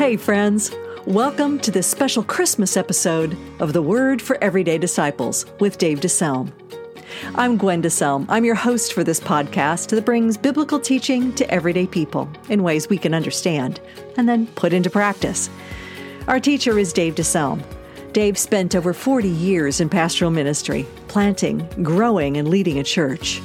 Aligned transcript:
Hey, 0.00 0.16
friends. 0.16 0.70
Welcome 1.04 1.58
to 1.58 1.70
this 1.70 1.86
special 1.86 2.22
Christmas 2.22 2.78
episode 2.78 3.36
of 3.60 3.74
The 3.74 3.82
Word 3.82 4.22
for 4.22 4.42
Everyday 4.42 4.78
Disciples 4.78 5.44
with 5.58 5.76
Dave 5.76 6.00
DeSelm. 6.00 6.50
I'm 7.34 7.58
Gwen 7.58 7.82
DeSelm. 7.82 8.24
I'm 8.30 8.46
your 8.46 8.54
host 8.54 8.94
for 8.94 9.04
this 9.04 9.20
podcast 9.20 9.90
that 9.90 10.06
brings 10.06 10.38
biblical 10.38 10.80
teaching 10.80 11.34
to 11.34 11.50
everyday 11.50 11.86
people 11.86 12.30
in 12.48 12.62
ways 12.62 12.88
we 12.88 12.96
can 12.96 13.12
understand 13.12 13.78
and 14.16 14.26
then 14.26 14.46
put 14.46 14.72
into 14.72 14.88
practice. 14.88 15.50
Our 16.28 16.40
teacher 16.40 16.78
is 16.78 16.94
Dave 16.94 17.14
DeSelm. 17.14 17.62
Dave 18.14 18.38
spent 18.38 18.74
over 18.74 18.94
40 18.94 19.28
years 19.28 19.82
in 19.82 19.90
pastoral 19.90 20.30
ministry, 20.30 20.86
planting, 21.08 21.68
growing, 21.82 22.38
and 22.38 22.48
leading 22.48 22.78
a 22.78 22.84
church. 22.84 23.42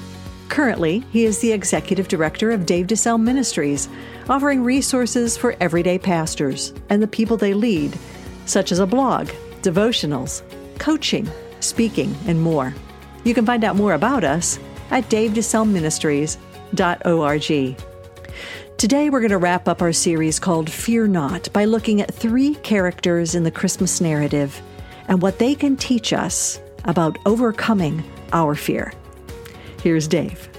Currently, 0.49 0.99
he 1.11 1.25
is 1.25 1.39
the 1.39 1.51
executive 1.51 2.07
director 2.07 2.51
of 2.51 2.65
Dave 2.65 2.87
DeSelm 2.87 3.23
Ministries, 3.23 3.89
offering 4.29 4.63
resources 4.63 5.35
for 5.35 5.55
everyday 5.59 5.99
pastors 5.99 6.73
and 6.89 7.01
the 7.01 7.07
people 7.07 7.35
they 7.35 7.53
lead, 7.53 7.97
such 8.45 8.71
as 8.71 8.79
a 8.79 8.85
blog, 8.85 9.29
devotionals, 9.61 10.43
coaching, 10.77 11.27
speaking, 11.59 12.15
and 12.27 12.41
more. 12.41 12.73
You 13.23 13.33
can 13.33 13.45
find 13.45 13.63
out 13.63 13.75
more 13.75 13.93
about 13.93 14.23
us 14.23 14.59
at 14.91 15.09
davedeselmministries.org. 15.09 17.77
Today, 18.77 19.09
we're 19.09 19.21
going 19.21 19.31
to 19.31 19.37
wrap 19.37 19.67
up 19.67 19.81
our 19.81 19.93
series 19.93 20.37
called 20.37 20.69
Fear 20.69 21.07
Not 21.07 21.51
by 21.53 21.65
looking 21.65 22.01
at 22.01 22.13
three 22.13 22.55
characters 22.55 23.33
in 23.33 23.43
the 23.43 23.51
Christmas 23.51 23.99
narrative 23.99 24.61
and 25.07 25.21
what 25.21 25.39
they 25.39 25.55
can 25.55 25.75
teach 25.75 26.13
us 26.13 26.59
about 26.83 27.17
overcoming 27.25 28.03
our 28.31 28.53
fear. 28.53 28.93
Here's 29.85 30.07
Dave. 30.07 30.49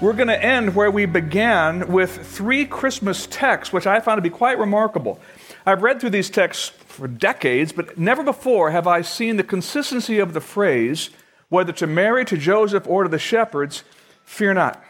We're 0.00 0.14
going 0.14 0.28
to 0.28 0.42
end 0.42 0.74
where 0.74 0.90
we 0.90 1.04
began 1.04 1.92
with 1.92 2.26
three 2.26 2.64
Christmas 2.64 3.26
texts, 3.30 3.74
which 3.74 3.86
I 3.86 4.00
found 4.00 4.16
to 4.16 4.22
be 4.22 4.30
quite 4.30 4.58
remarkable. 4.58 5.20
I've 5.66 5.82
read 5.82 6.00
through 6.00 6.08
these 6.16 6.30
texts 6.30 6.70
for 6.70 7.06
decades, 7.06 7.72
but 7.72 7.98
never 7.98 8.22
before 8.22 8.70
have 8.70 8.86
I 8.86 9.02
seen 9.02 9.36
the 9.36 9.44
consistency 9.44 10.18
of 10.18 10.32
the 10.32 10.40
phrase, 10.40 11.10
whether 11.50 11.74
to 11.74 11.86
Mary, 11.86 12.24
to 12.24 12.38
Joseph, 12.38 12.86
or 12.86 13.02
to 13.02 13.10
the 13.10 13.18
shepherds, 13.18 13.84
fear 14.24 14.54
not. 14.54 14.82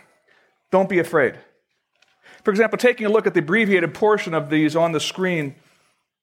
Don't 0.70 0.88
be 0.88 1.00
afraid. 1.00 1.34
For 2.44 2.52
example, 2.52 2.78
taking 2.78 3.06
a 3.06 3.10
look 3.10 3.26
at 3.26 3.34
the 3.34 3.40
abbreviated 3.40 3.92
portion 3.92 4.34
of 4.34 4.50
these 4.50 4.76
on 4.76 4.92
the 4.92 5.00
screen, 5.00 5.56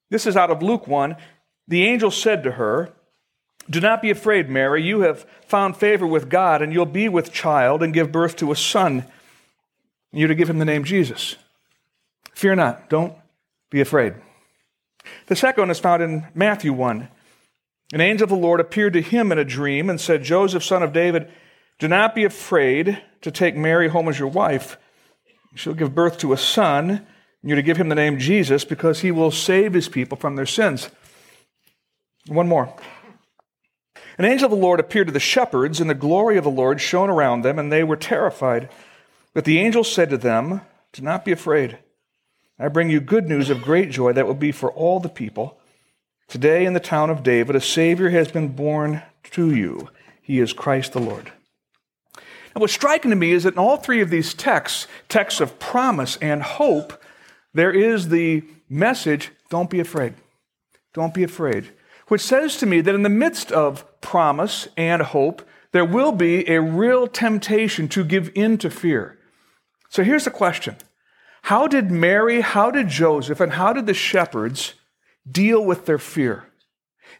this 0.10 0.26
is 0.26 0.38
out 0.38 0.52
of 0.52 0.64
Luke 0.64 0.88
1. 0.88 1.18
The 1.68 1.86
angel 1.86 2.12
said 2.12 2.44
to 2.44 2.52
her, 2.52 2.94
do 3.70 3.80
not 3.80 4.02
be 4.02 4.12
afraid, 4.12 4.50
Mary. 4.50 4.84
You 4.84 5.02
have 5.02 5.26
found 5.48 5.78
favor 5.78 6.06
with 6.06 6.30
God, 6.30 6.62
and 6.62 6.72
you'll 6.72 6.86
be 6.86 7.10
with 7.10 7.32
child 7.32 7.82
and 7.82 7.94
give 7.94 8.12
birth 8.12 8.36
to 8.38 8.52
a 8.52 8.56
son. 8.56 9.06
You're 10.12 10.28
to 10.28 10.36
give 10.36 10.50
him 10.50 10.60
the 10.60 10.66
name 10.66 10.84
Jesus. 10.84 11.36
Fear 12.34 12.56
not. 12.56 12.90
Don't 12.90 13.14
be 13.70 13.82
afraid. 13.82 14.14
The 15.28 15.36
second 15.36 15.70
is 15.70 15.80
found 15.80 16.04
in 16.04 16.28
Matthew 16.34 16.74
1. 16.74 17.08
An 17.94 18.02
angel 18.02 18.26
of 18.26 18.30
the 18.30 18.36
Lord 18.36 18.60
appeared 18.60 18.94
to 18.94 19.02
him 19.02 19.32
in 19.32 19.38
a 19.38 19.46
dream 19.46 19.90
and 19.90 20.00
said, 20.00 20.24
Joseph, 20.24 20.64
son 20.64 20.84
of 20.84 20.94
David, 20.94 21.32
do 21.80 21.88
not 21.88 22.16
be 22.16 22.24
afraid 22.24 23.02
to 23.22 23.32
take 23.32 23.56
Mary 23.56 23.90
home 23.90 24.08
as 24.08 24.20
your 24.20 24.28
wife. 24.28 24.78
She'll 25.56 25.74
give 25.74 25.96
birth 25.96 26.18
to 26.20 26.34
a 26.34 26.38
son, 26.38 26.90
and 26.90 27.06
you're 27.44 27.56
to 27.56 27.62
give 27.62 27.78
him 27.78 27.90
the 27.90 27.96
name 27.96 28.20
Jesus 28.20 28.66
because 28.66 29.02
he 29.02 29.12
will 29.12 29.32
save 29.32 29.74
his 29.74 29.90
people 29.90 30.18
from 30.18 30.36
their 30.36 30.46
sins. 30.46 30.90
One 32.28 32.48
more. 32.48 32.76
An 34.18 34.26
angel 34.26 34.46
of 34.46 34.52
the 34.52 34.58
Lord 34.58 34.80
appeared 34.80 35.08
to 35.08 35.14
the 35.14 35.20
shepherds, 35.20 35.82
and 35.82 35.90
the 35.90 35.94
glory 35.94 36.38
of 36.38 36.46
the 36.46 36.50
Lord 36.50 36.80
shone 36.80 37.10
around 37.10 37.42
them, 37.42 37.60
and 37.60 37.72
they 37.72 37.84
were 37.84 37.98
terrified. 37.98 38.70
But 39.34 39.44
the 39.44 39.60
angel 39.60 39.84
said 39.84 40.10
to 40.10 40.18
them, 40.18 40.62
Do 40.94 41.02
not 41.02 41.26
be 41.26 41.34
afraid. 41.34 41.80
I 42.58 42.70
bring 42.70 42.90
you 42.90 43.02
good 43.02 43.28
news 43.28 43.50
of 43.50 43.62
great 43.62 43.92
joy 43.92 44.14
that 44.14 44.26
will 44.26 44.34
be 44.34 44.54
for 44.54 44.72
all 44.72 45.02
the 45.02 45.10
people. 45.10 45.60
Today 46.30 46.66
in 46.66 46.74
the 46.74 46.80
town 46.80 47.10
of 47.10 47.24
David, 47.24 47.56
a 47.56 47.62
Savior 47.62 48.10
has 48.10 48.32
been 48.32 48.50
born 48.50 49.04
to 49.32 49.54
you. 49.54 49.90
He 50.22 50.40
is 50.40 50.54
Christ 50.54 50.94
the 50.94 51.02
Lord. 51.02 51.34
And 52.16 52.62
what's 52.62 52.74
striking 52.74 53.12
to 53.12 53.18
me 53.18 53.34
is 53.34 53.44
that 53.44 53.56
in 53.56 53.60
all 53.60 53.76
three 53.76 54.00
of 54.00 54.10
these 54.10 54.34
texts, 54.34 54.88
texts 55.10 55.42
of 55.42 55.60
promise 55.60 56.18
and 56.22 56.42
hope, 56.42 57.04
there 57.54 57.72
is 57.72 58.08
the 58.08 58.44
message 58.70 59.32
don't 59.50 59.70
be 59.70 59.82
afraid. 59.82 60.14
Don't 60.94 61.14
be 61.14 61.24
afraid 61.24 61.72
which 62.08 62.22
says 62.22 62.58
to 62.58 62.66
me 62.66 62.82
that 62.82 62.96
in 62.96 63.04
the 63.04 63.10
midst 63.10 63.52
of 63.52 63.86
promise 64.02 64.68
and 64.78 65.02
hope, 65.02 65.42
there 65.72 65.86
will 65.86 66.12
be 66.12 66.48
a 66.50 66.62
real 66.62 67.08
temptation 67.08 67.88
to 67.90 68.04
give 68.04 68.32
in 68.36 68.58
to 68.60 68.70
fear. 68.70 69.18
So 69.90 70.04
here's 70.04 70.26
the 70.26 70.32
question 70.32 70.78
How 71.44 71.68
did 71.68 71.92
Mary, 71.92 72.42
how 72.42 72.72
did 72.72 72.88
Joseph, 72.88 73.40
and 73.40 73.54
how 73.54 73.74
did 73.74 73.86
the 73.86 73.94
shepherds 73.94 74.76
deal 75.30 75.64
with 75.64 75.86
their 75.86 75.98
fear? 75.98 76.46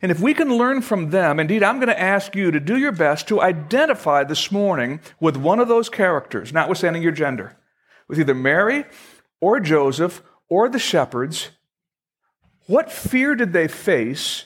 And 0.02 0.12
if 0.12 0.20
we 0.20 0.34
can 0.34 0.58
learn 0.58 0.82
from 0.82 1.10
them, 1.10 1.40
indeed, 1.40 1.64
I'm 1.64 1.78
going 1.78 1.88
to 1.88 2.00
ask 2.00 2.36
you 2.36 2.52
to 2.52 2.60
do 2.60 2.78
your 2.78 2.92
best 2.92 3.28
to 3.28 3.42
identify 3.42 4.24
this 4.24 4.52
morning 4.52 5.00
with 5.20 5.38
one 5.38 5.60
of 5.60 5.68
those 5.68 5.90
characters, 5.90 6.52
notwithstanding 6.54 7.02
your 7.02 7.12
gender, 7.12 7.58
with 8.08 8.20
either 8.20 8.36
Mary 8.36 8.86
or 9.40 9.60
Joseph 9.60 10.22
or 10.50 10.70
the 10.70 10.80
shepherds. 10.80 11.50
What 12.68 12.92
fear 12.92 13.36
did 13.36 13.54
they 13.54 13.68
face? 13.68 14.46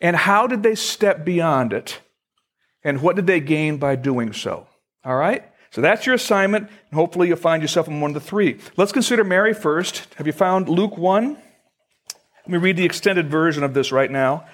And 0.00 0.16
how 0.16 0.46
did 0.46 0.62
they 0.62 0.74
step 0.74 1.24
beyond 1.24 1.72
it? 1.72 2.00
And 2.84 3.02
what 3.02 3.16
did 3.16 3.26
they 3.26 3.40
gain 3.40 3.78
by 3.78 3.96
doing 3.96 4.32
so? 4.32 4.66
All 5.04 5.16
right? 5.16 5.44
So 5.70 5.80
that's 5.80 6.06
your 6.06 6.14
assignment, 6.14 6.68
and 6.68 6.94
hopefully 6.94 7.28
you'll 7.28 7.36
find 7.36 7.60
yourself 7.62 7.88
in 7.88 8.00
one 8.00 8.10
of 8.10 8.14
the 8.14 8.28
three. 8.28 8.58
Let's 8.76 8.92
consider 8.92 9.22
Mary 9.22 9.52
first. 9.52 10.06
Have 10.14 10.26
you 10.26 10.32
found 10.32 10.68
Luke 10.68 10.96
1? 10.96 11.34
Let 11.34 12.48
me 12.48 12.58
read 12.58 12.78
the 12.78 12.84
extended 12.84 13.30
version 13.30 13.62
of 13.62 13.74
this 13.74 13.92
right 13.92 14.10
now, 14.10 14.46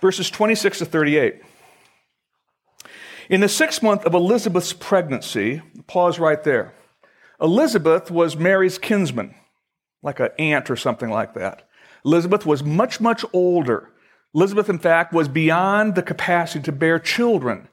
verses 0.00 0.28
26 0.30 0.78
to 0.78 0.84
38. 0.84 1.42
In 3.28 3.40
the 3.40 3.48
sixth 3.48 3.80
month 3.80 4.04
of 4.04 4.14
Elizabeth's 4.14 4.72
pregnancy, 4.72 5.62
pause 5.86 6.18
right 6.18 6.42
there. 6.42 6.74
Elizabeth 7.40 8.10
was 8.10 8.36
Mary's 8.36 8.76
kinsman, 8.76 9.36
like 10.02 10.18
an 10.18 10.30
aunt 10.40 10.68
or 10.68 10.74
something 10.74 11.10
like 11.10 11.34
that. 11.34 11.68
Elizabeth 12.04 12.44
was 12.44 12.64
much, 12.64 13.00
much 13.00 13.24
older. 13.32 13.90
Elizabeth, 14.34 14.68
in 14.68 14.78
fact, 14.78 15.12
was 15.12 15.28
beyond 15.28 15.94
the 15.94 16.02
capacity 16.02 16.62
to 16.62 16.72
bear 16.72 16.98
children. 16.98 17.68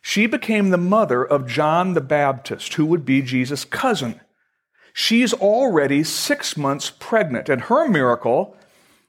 She 0.00 0.26
became 0.26 0.70
the 0.70 0.78
mother 0.78 1.24
of 1.24 1.46
John 1.46 1.94
the 1.94 2.00
Baptist, 2.00 2.74
who 2.74 2.86
would 2.86 3.04
be 3.04 3.20
Jesus' 3.20 3.64
cousin. 3.64 4.20
She's 4.92 5.34
already 5.34 6.04
six 6.04 6.56
months 6.56 6.90
pregnant, 6.90 7.48
and 7.48 7.62
her 7.62 7.88
miracle 7.88 8.56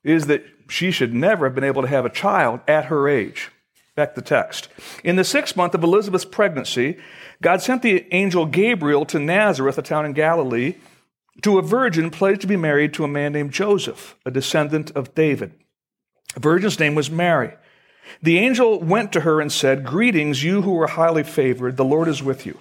is 0.04 0.28
that 0.28 0.44
she 0.68 0.92
should 0.92 1.14
never 1.14 1.46
have 1.46 1.56
been 1.56 1.64
able 1.64 1.82
to 1.82 1.88
have 1.88 2.06
a 2.06 2.10
child 2.10 2.60
at 2.68 2.86
her 2.86 3.08
age. 3.08 3.50
Back 3.96 4.16
the 4.16 4.22
text. 4.22 4.70
In 5.04 5.16
the 5.16 5.24
sixth 5.24 5.56
month 5.56 5.76
of 5.76 5.84
Elizabeth's 5.84 6.26
pregnancy, 6.26 6.98
God 7.42 7.62
sent 7.62 7.82
the 7.82 8.06
angel 8.14 8.46
Gabriel 8.46 9.06
to 9.06 9.20
Nazareth, 9.20 9.78
a 9.78 9.82
town 9.82 10.06
in 10.06 10.14
Galilee, 10.14 10.76
to 11.42 11.58
a 11.58 11.64
virgin 11.64 12.10
pledged 12.10 12.42
to 12.42 12.48
be 12.48 12.58
married 12.58 12.94
to 12.94 13.04
a 13.04 13.08
man 13.08 13.34
named 13.34 13.52
Joseph, 13.52 14.16
a 14.26 14.32
descendant 14.32 14.92
of 14.92 15.16
David. 15.16 15.54
The 16.34 16.40
virgin's 16.40 16.80
name 16.80 16.96
was 16.96 17.10
Mary. 17.10 17.54
The 18.22 18.40
angel 18.40 18.80
went 18.80 19.12
to 19.14 19.22
her 19.22 19.40
and 19.42 19.52
said, 19.52 19.86
Greetings, 19.86 20.44
you 20.44 20.62
who 20.62 20.80
are 20.80 20.88
highly 20.88 21.24
favored, 21.24 21.78
the 21.78 21.86
Lord 21.86 22.08
is 22.08 22.24
with 22.24 22.46
you. 22.46 22.60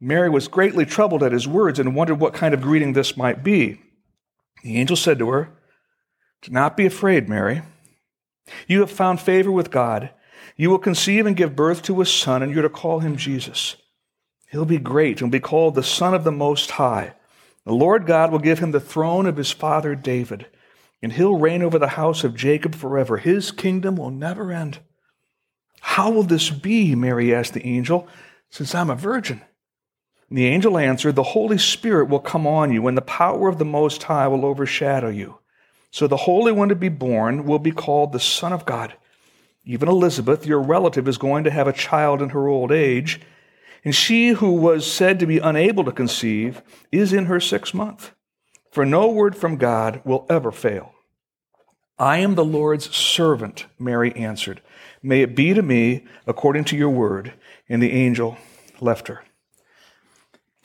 Mary 0.00 0.28
was 0.28 0.48
greatly 0.48 0.84
troubled 0.84 1.22
at 1.22 1.32
his 1.32 1.48
words 1.48 1.78
and 1.78 1.94
wondered 1.94 2.20
what 2.20 2.34
kind 2.34 2.52
of 2.52 2.60
greeting 2.60 2.92
this 2.92 3.16
might 3.16 3.42
be. 3.42 3.80
The 4.62 4.76
angel 4.76 4.96
said 4.96 5.18
to 5.18 5.30
her, 5.30 5.50
Do 6.42 6.52
not 6.52 6.76
be 6.76 6.86
afraid, 6.86 7.28
Mary. 7.28 7.62
You 8.66 8.80
have 8.80 8.90
found 8.90 9.20
favor 9.20 9.50
with 9.50 9.70
God. 9.70 10.10
You 10.56 10.70
will 10.70 10.78
conceive 10.78 11.26
and 11.26 11.36
give 11.36 11.56
birth 11.56 11.82
to 11.82 12.00
a 12.00 12.06
son, 12.06 12.42
and 12.42 12.52
you're 12.52 12.62
to 12.62 12.68
call 12.68 13.00
him 13.00 13.16
Jesus. 13.16 13.76
He'll 14.50 14.64
be 14.64 14.78
great 14.78 15.20
and 15.20 15.32
be 15.32 15.40
called 15.40 15.74
the 15.74 15.82
Son 15.82 16.14
of 16.14 16.24
the 16.24 16.32
Most 16.32 16.72
High. 16.72 17.14
The 17.64 17.72
Lord 17.72 18.06
God 18.06 18.30
will 18.30 18.38
give 18.38 18.60
him 18.60 18.70
the 18.70 18.80
throne 18.80 19.26
of 19.26 19.36
his 19.36 19.50
father 19.50 19.94
David 19.94 20.46
and 21.06 21.12
he'll 21.12 21.38
reign 21.38 21.62
over 21.62 21.78
the 21.78 21.90
house 21.90 22.24
of 22.24 22.34
Jacob 22.34 22.74
forever. 22.74 23.16
His 23.16 23.52
kingdom 23.52 23.94
will 23.94 24.10
never 24.10 24.50
end. 24.50 24.80
How 25.80 26.10
will 26.10 26.24
this 26.24 26.50
be? 26.50 26.96
Mary 26.96 27.32
asked 27.32 27.54
the 27.54 27.64
angel, 27.64 28.08
since 28.50 28.74
I'm 28.74 28.90
a 28.90 28.96
virgin. 28.96 29.40
And 30.28 30.36
the 30.36 30.46
angel 30.46 30.76
answered, 30.76 31.14
The 31.14 31.22
Holy 31.22 31.58
Spirit 31.58 32.08
will 32.08 32.18
come 32.18 32.44
on 32.44 32.72
you, 32.72 32.88
and 32.88 32.98
the 32.98 33.02
power 33.02 33.48
of 33.48 33.58
the 33.58 33.64
Most 33.64 34.02
High 34.02 34.26
will 34.26 34.44
overshadow 34.44 35.08
you. 35.08 35.38
So 35.92 36.08
the 36.08 36.16
Holy 36.16 36.50
One 36.50 36.70
to 36.70 36.74
be 36.74 36.88
born 36.88 37.44
will 37.44 37.60
be 37.60 37.70
called 37.70 38.10
the 38.10 38.18
Son 38.18 38.52
of 38.52 38.66
God. 38.66 38.92
Even 39.64 39.88
Elizabeth, 39.88 40.44
your 40.44 40.60
relative, 40.60 41.06
is 41.06 41.18
going 41.18 41.44
to 41.44 41.52
have 41.52 41.68
a 41.68 41.72
child 41.72 42.20
in 42.20 42.30
her 42.30 42.48
old 42.48 42.72
age, 42.72 43.20
and 43.84 43.94
she 43.94 44.30
who 44.30 44.54
was 44.54 44.92
said 44.92 45.20
to 45.20 45.26
be 45.26 45.38
unable 45.38 45.84
to 45.84 45.92
conceive 45.92 46.62
is 46.90 47.12
in 47.12 47.26
her 47.26 47.38
sixth 47.38 47.74
month 47.74 48.10
for 48.76 48.84
no 48.84 49.08
word 49.08 49.34
from 49.34 49.56
God 49.56 50.02
will 50.04 50.26
ever 50.28 50.52
fail. 50.52 50.92
I 51.98 52.18
am 52.18 52.34
the 52.34 52.44
Lord's 52.44 52.94
servant, 52.94 53.66
Mary 53.78 54.14
answered. 54.14 54.60
May 55.02 55.22
it 55.22 55.34
be 55.34 55.54
to 55.54 55.62
me 55.62 56.04
according 56.26 56.64
to 56.64 56.76
your 56.76 56.90
word. 56.90 57.32
And 57.68 57.82
the 57.82 57.92
angel 57.92 58.36
left 58.80 59.08
her. 59.08 59.24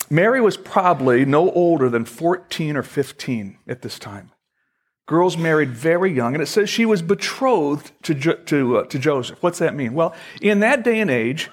Mary 0.10 0.42
was 0.42 0.58
probably 0.58 1.24
no 1.26 1.52
older 1.52 1.90
than 1.90 2.06
14 2.06 2.76
or 2.76 2.84
15 2.84 3.58
at 3.68 3.82
this 3.82 3.98
time. 3.98 4.32
Girls 5.08 5.38
married 5.38 5.72
very 5.72 6.12
young, 6.12 6.34
and 6.34 6.44
it 6.44 6.48
says 6.48 6.70
she 6.70 6.86
was 6.86 7.02
betrothed 7.02 7.92
to, 8.04 8.14
jo- 8.14 8.34
to, 8.34 8.78
uh, 8.78 8.84
to 8.86 9.00
Joseph. 9.00 9.42
What's 9.42 9.60
that 9.60 9.76
mean? 9.76 9.94
Well, 9.94 10.14
in 10.42 10.60
that 10.60 10.84
day 10.84 11.00
and 11.00 11.10
age, 11.10 11.50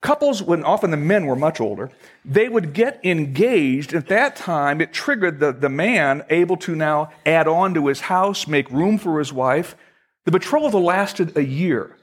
couples, 0.00 0.42
when 0.42 0.64
often 0.64 0.90
the 0.90 0.96
men 0.96 1.26
were 1.26 1.36
much 1.36 1.60
older, 1.60 1.90
they 2.24 2.48
would 2.48 2.72
get 2.72 3.04
engaged. 3.04 3.92
At 3.92 4.08
that 4.08 4.36
time, 4.36 4.80
it 4.80 4.92
triggered 4.92 5.40
the, 5.40 5.52
the 5.52 5.68
man 5.68 6.24
able 6.30 6.56
to 6.58 6.74
now 6.74 7.10
add 7.26 7.46
on 7.46 7.74
to 7.74 7.86
his 7.86 8.02
house, 8.02 8.46
make 8.46 8.70
room 8.70 8.98
for 8.98 9.18
his 9.18 9.32
wife. 9.32 9.76
The 10.24 10.30
betrothal 10.30 10.82
lasted 10.82 11.36
a 11.36 11.44
year. 11.44 11.96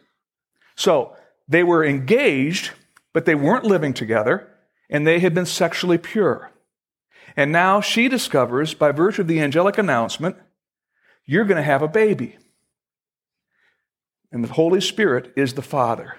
So 0.75 1.15
they 1.47 1.63
were 1.63 1.83
engaged, 1.83 2.71
but 3.13 3.25
they 3.25 3.35
weren't 3.35 3.63
living 3.63 3.93
together, 3.93 4.47
and 4.89 5.05
they 5.05 5.19
had 5.19 5.33
been 5.33 5.45
sexually 5.45 5.97
pure. 5.97 6.51
And 7.35 7.51
now 7.51 7.81
she 7.81 8.07
discovers, 8.07 8.73
by 8.73 8.91
virtue 8.91 9.21
of 9.21 9.27
the 9.27 9.39
angelic 9.39 9.77
announcement, 9.77 10.37
you're 11.25 11.45
going 11.45 11.57
to 11.57 11.63
have 11.63 11.81
a 11.81 11.87
baby. 11.87 12.37
And 14.31 14.43
the 14.43 14.53
Holy 14.53 14.81
Spirit 14.81 15.33
is 15.35 15.53
the 15.53 15.61
Father. 15.61 16.15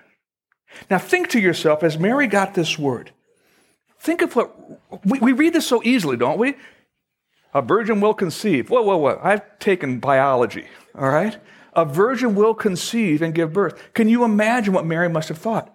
Now 0.91 0.99
think 0.99 1.29
to 1.31 1.41
yourself, 1.41 1.83
as 1.83 1.99
Mary 1.99 2.27
got 2.27 2.55
this 2.55 2.79
word, 2.79 3.13
think 3.99 4.23
of 4.23 4.37
what 4.37 4.55
we, 5.05 5.19
we 5.19 5.33
read 5.33 5.53
this 5.53 5.67
so 5.67 5.83
easily, 5.83 6.17
don't 6.17 6.39
we? 6.39 6.55
A 7.55 7.63
virgin 7.63 8.01
will 8.01 8.15
conceive. 8.15 8.71
Whoa, 8.71 8.83
whoa, 8.83 8.97
whoa. 8.97 9.21
I've 9.23 9.59
taken 9.59 10.01
biology, 10.01 10.67
all 10.95 11.09
right? 11.09 11.39
A 11.75 11.85
virgin 11.85 12.35
will 12.35 12.55
conceive 12.55 13.23
and 13.23 13.35
give 13.35 13.53
birth. 13.53 13.93
Can 13.95 14.09
you 14.09 14.25
imagine 14.25 14.75
what 14.75 14.85
Mary 14.85 15.09
must 15.09 15.29
have 15.29 15.39
thought? 15.39 15.75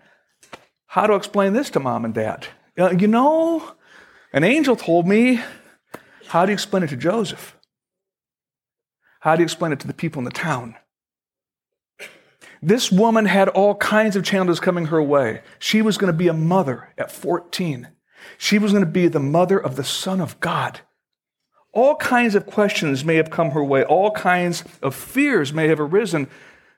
How 0.88 1.08
to 1.08 1.16
explain 1.16 1.54
this 1.54 1.70
to 1.72 1.80
mom 1.80 2.06
and 2.06 2.14
dad? 2.14 2.48
Uh, 2.78 2.92
you 2.92 3.08
know, 3.08 3.74
an 4.32 4.44
angel 4.44 4.76
told 4.76 5.08
me. 5.08 5.42
How 6.28 6.46
do 6.46 6.52
you 6.52 6.54
explain 6.54 6.84
it 6.84 6.90
to 6.90 6.98
Joseph? 6.98 7.58
How 9.20 9.36
do 9.36 9.42
you 9.42 9.46
explain 9.46 9.72
it 9.72 9.80
to 9.82 9.88
the 9.88 9.94
people 9.94 10.20
in 10.20 10.26
the 10.26 10.32
town? 10.32 10.76
This 12.66 12.90
woman 12.90 13.26
had 13.26 13.50
all 13.50 13.76
kinds 13.76 14.16
of 14.16 14.24
challenges 14.24 14.62
coming 14.62 14.86
her 14.86 15.04
way. 15.04 15.42
She 15.60 15.82
was 15.82 15.98
going 15.98 16.12
to 16.12 16.18
be 16.18 16.30
a 16.30 16.34
mother 16.34 16.94
at 16.98 17.12
14. 17.12 17.90
She 18.38 18.58
was 18.58 18.72
going 18.72 18.86
to 18.86 18.90
be 18.90 19.10
the 19.10 19.20
mother 19.20 19.60
of 19.60 19.76
the 19.76 19.84
Son 19.84 20.22
of 20.22 20.40
God. 20.40 20.80
All 21.74 21.98
kinds 21.98 22.36
of 22.36 22.46
questions 22.46 23.04
may 23.04 23.16
have 23.16 23.30
come 23.30 23.52
her 23.52 23.64
way. 23.64 23.84
All 23.84 24.12
kinds 24.12 24.64
of 24.82 24.96
fears 24.96 25.52
may 25.52 25.68
have 25.68 25.82
arisen. 25.82 26.30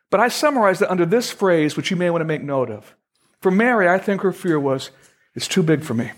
But 0.09 0.19
I 0.19 0.27
summarize 0.27 0.79
that 0.79 0.89
under 0.89 1.05
this 1.05 1.31
phrase, 1.31 1.77
which 1.77 1.91
you 1.91 1.97
may 1.97 2.09
want 2.09 2.21
to 2.21 2.25
make 2.25 2.41
note 2.41 2.71
of. 2.71 2.95
For 3.39 3.51
Mary, 3.51 3.87
I 3.87 3.99
think 3.99 4.21
her 4.21 4.31
fear 4.31 4.59
was, 4.59 4.89
it's 5.35 5.47
too 5.47 5.61
big 5.61 5.83
for 5.83 5.93
me. 5.93 6.13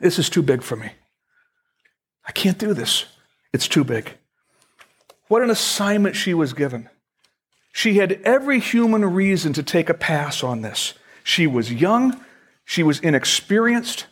This 0.00 0.18
is 0.18 0.28
too 0.28 0.42
big 0.42 0.62
for 0.62 0.74
me. 0.74 0.90
I 2.26 2.32
can't 2.32 2.58
do 2.58 2.74
this. 2.74 3.04
It's 3.52 3.68
too 3.68 3.84
big. 3.84 4.10
What 5.28 5.42
an 5.42 5.50
assignment 5.50 6.16
she 6.16 6.34
was 6.34 6.52
given. 6.52 6.88
She 7.72 7.94
had 7.94 8.20
every 8.24 8.60
human 8.60 9.04
reason 9.04 9.52
to 9.54 9.62
take 9.62 9.88
a 9.88 9.94
pass 9.94 10.42
on 10.42 10.62
this. 10.62 10.94
She 11.22 11.46
was 11.46 11.72
young, 11.72 12.24
she 12.64 12.82
was 12.82 13.00
inexperienced, 13.00 14.06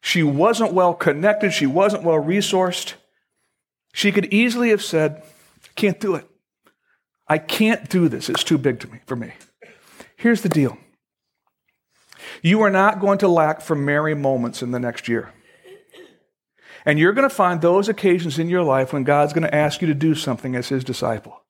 she 0.00 0.22
wasn't 0.22 0.72
well 0.72 0.94
connected, 0.94 1.52
she 1.52 1.66
wasn't 1.66 2.04
well 2.04 2.22
resourced. 2.22 2.94
She 3.92 4.12
could 4.12 4.26
easily 4.32 4.70
have 4.70 4.82
said, 4.82 5.22
can't 5.76 6.00
do 6.00 6.14
it. 6.14 6.28
I 7.28 7.38
can't 7.38 7.88
do 7.88 8.08
this. 8.08 8.28
It's 8.28 8.44
too 8.44 8.58
big 8.58 8.80
to 8.80 8.88
me 8.88 9.00
for 9.06 9.16
me. 9.16 9.32
Here's 10.16 10.42
the 10.42 10.48
deal. 10.48 10.78
You 12.42 12.62
are 12.62 12.70
not 12.70 13.00
going 13.00 13.18
to 13.18 13.28
lack 13.28 13.60
for 13.60 13.74
Mary 13.74 14.14
moments 14.14 14.62
in 14.62 14.70
the 14.70 14.78
next 14.78 15.08
year. 15.08 15.32
And 16.84 16.98
you're 16.98 17.12
going 17.12 17.28
to 17.28 17.34
find 17.34 17.60
those 17.60 17.88
occasions 17.88 18.38
in 18.38 18.48
your 18.48 18.62
life 18.62 18.92
when 18.92 19.04
God's 19.04 19.32
going 19.32 19.42
to 19.42 19.54
ask 19.54 19.80
you 19.80 19.88
to 19.88 19.94
do 19.94 20.14
something 20.14 20.54
as 20.54 20.68
his 20.68 20.84
disciple. 20.84 21.42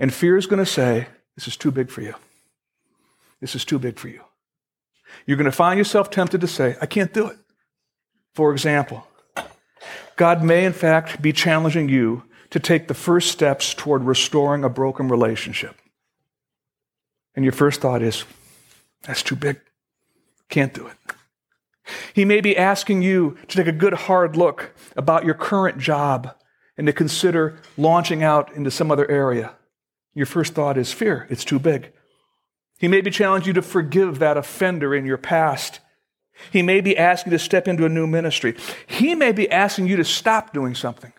And 0.00 0.12
fear 0.12 0.38
is 0.38 0.46
going 0.46 0.64
to 0.64 0.70
say, 0.70 1.06
This 1.36 1.46
is 1.46 1.56
too 1.56 1.70
big 1.70 1.90
for 1.90 2.00
you. 2.00 2.14
This 3.40 3.54
is 3.54 3.64
too 3.64 3.78
big 3.78 3.98
for 3.98 4.08
you. 4.08 4.22
You're 5.26 5.36
going 5.36 5.44
to 5.44 5.52
find 5.52 5.78
yourself 5.78 6.10
tempted 6.10 6.40
to 6.40 6.48
say, 6.48 6.76
I 6.80 6.86
can't 6.86 7.12
do 7.12 7.28
it. 7.28 7.36
For 8.34 8.52
example, 8.52 9.06
God 10.16 10.42
may, 10.42 10.64
in 10.64 10.72
fact, 10.72 11.20
be 11.20 11.32
challenging 11.32 11.88
you 11.88 12.24
to 12.50 12.58
take 12.58 12.88
the 12.88 12.94
first 12.94 13.30
steps 13.30 13.74
toward 13.74 14.02
restoring 14.04 14.64
a 14.64 14.68
broken 14.68 15.08
relationship. 15.08 15.76
And 17.34 17.44
your 17.44 17.52
first 17.52 17.80
thought 17.80 18.02
is, 18.02 18.24
That's 19.02 19.22
too 19.22 19.36
big. 19.36 19.60
Can't 20.48 20.74
do 20.74 20.86
it. 20.86 20.96
He 22.14 22.24
may 22.24 22.40
be 22.40 22.56
asking 22.56 23.02
you 23.02 23.36
to 23.48 23.56
take 23.56 23.66
a 23.66 23.72
good 23.72 23.94
hard 23.94 24.36
look 24.36 24.74
about 24.96 25.24
your 25.24 25.34
current 25.34 25.78
job 25.78 26.34
and 26.76 26.86
to 26.86 26.92
consider 26.92 27.58
launching 27.76 28.22
out 28.22 28.52
into 28.54 28.70
some 28.70 28.90
other 28.90 29.08
area. 29.10 29.54
Your 30.14 30.26
first 30.26 30.54
thought 30.54 30.76
is 30.76 30.92
fear, 30.92 31.26
it's 31.30 31.44
too 31.44 31.58
big. 31.58 31.92
He 32.78 32.88
may 32.88 33.00
be 33.02 33.10
challenging 33.10 33.48
you 33.48 33.52
to 33.54 33.62
forgive 33.62 34.18
that 34.18 34.36
offender 34.36 34.94
in 34.94 35.04
your 35.04 35.18
past. 35.18 35.80
He 36.50 36.62
may 36.62 36.80
be 36.80 36.96
asking 36.96 37.32
you 37.32 37.38
to 37.38 37.44
step 37.44 37.68
into 37.68 37.84
a 37.84 37.90
new 37.90 38.06
ministry. 38.06 38.56
He 38.86 39.14
may 39.14 39.32
be 39.32 39.50
asking 39.50 39.86
you 39.86 39.96
to 39.96 40.04
stop 40.04 40.54
doing 40.54 40.74
something. 40.74 41.12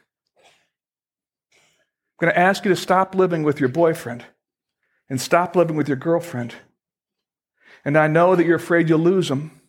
I'm 1.53 2.27
going 2.27 2.33
to 2.33 2.39
ask 2.39 2.65
you 2.65 2.69
to 2.69 2.75
stop 2.75 3.13
living 3.13 3.43
with 3.43 3.59
your 3.59 3.69
boyfriend 3.69 4.25
and 5.09 5.21
stop 5.21 5.55
living 5.55 5.75
with 5.75 5.87
your 5.87 5.97
girlfriend. 5.97 6.55
And 7.85 7.97
I 7.97 8.07
know 8.07 8.35
that 8.35 8.45
you're 8.45 8.55
afraid 8.55 8.89
you'll 8.89 8.99
lose 8.99 9.29
them, 9.29 9.61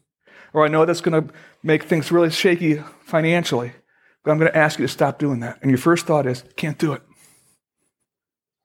or 0.54 0.64
I 0.64 0.68
know 0.68 0.84
that's 0.84 1.00
going 1.00 1.28
to 1.28 1.34
make 1.62 1.84
things 1.84 2.10
really 2.10 2.30
shaky 2.30 2.82
financially, 3.04 3.72
but 4.24 4.30
I'm 4.30 4.38
going 4.38 4.50
to 4.50 4.56
ask 4.56 4.78
you 4.78 4.86
to 4.86 4.92
stop 4.92 5.18
doing 5.18 5.40
that. 5.40 5.58
And 5.60 5.70
your 5.70 5.78
first 5.78 6.06
thought 6.06 6.26
is, 6.26 6.44
can't 6.56 6.78
do 6.78 6.92
it. 6.92 7.02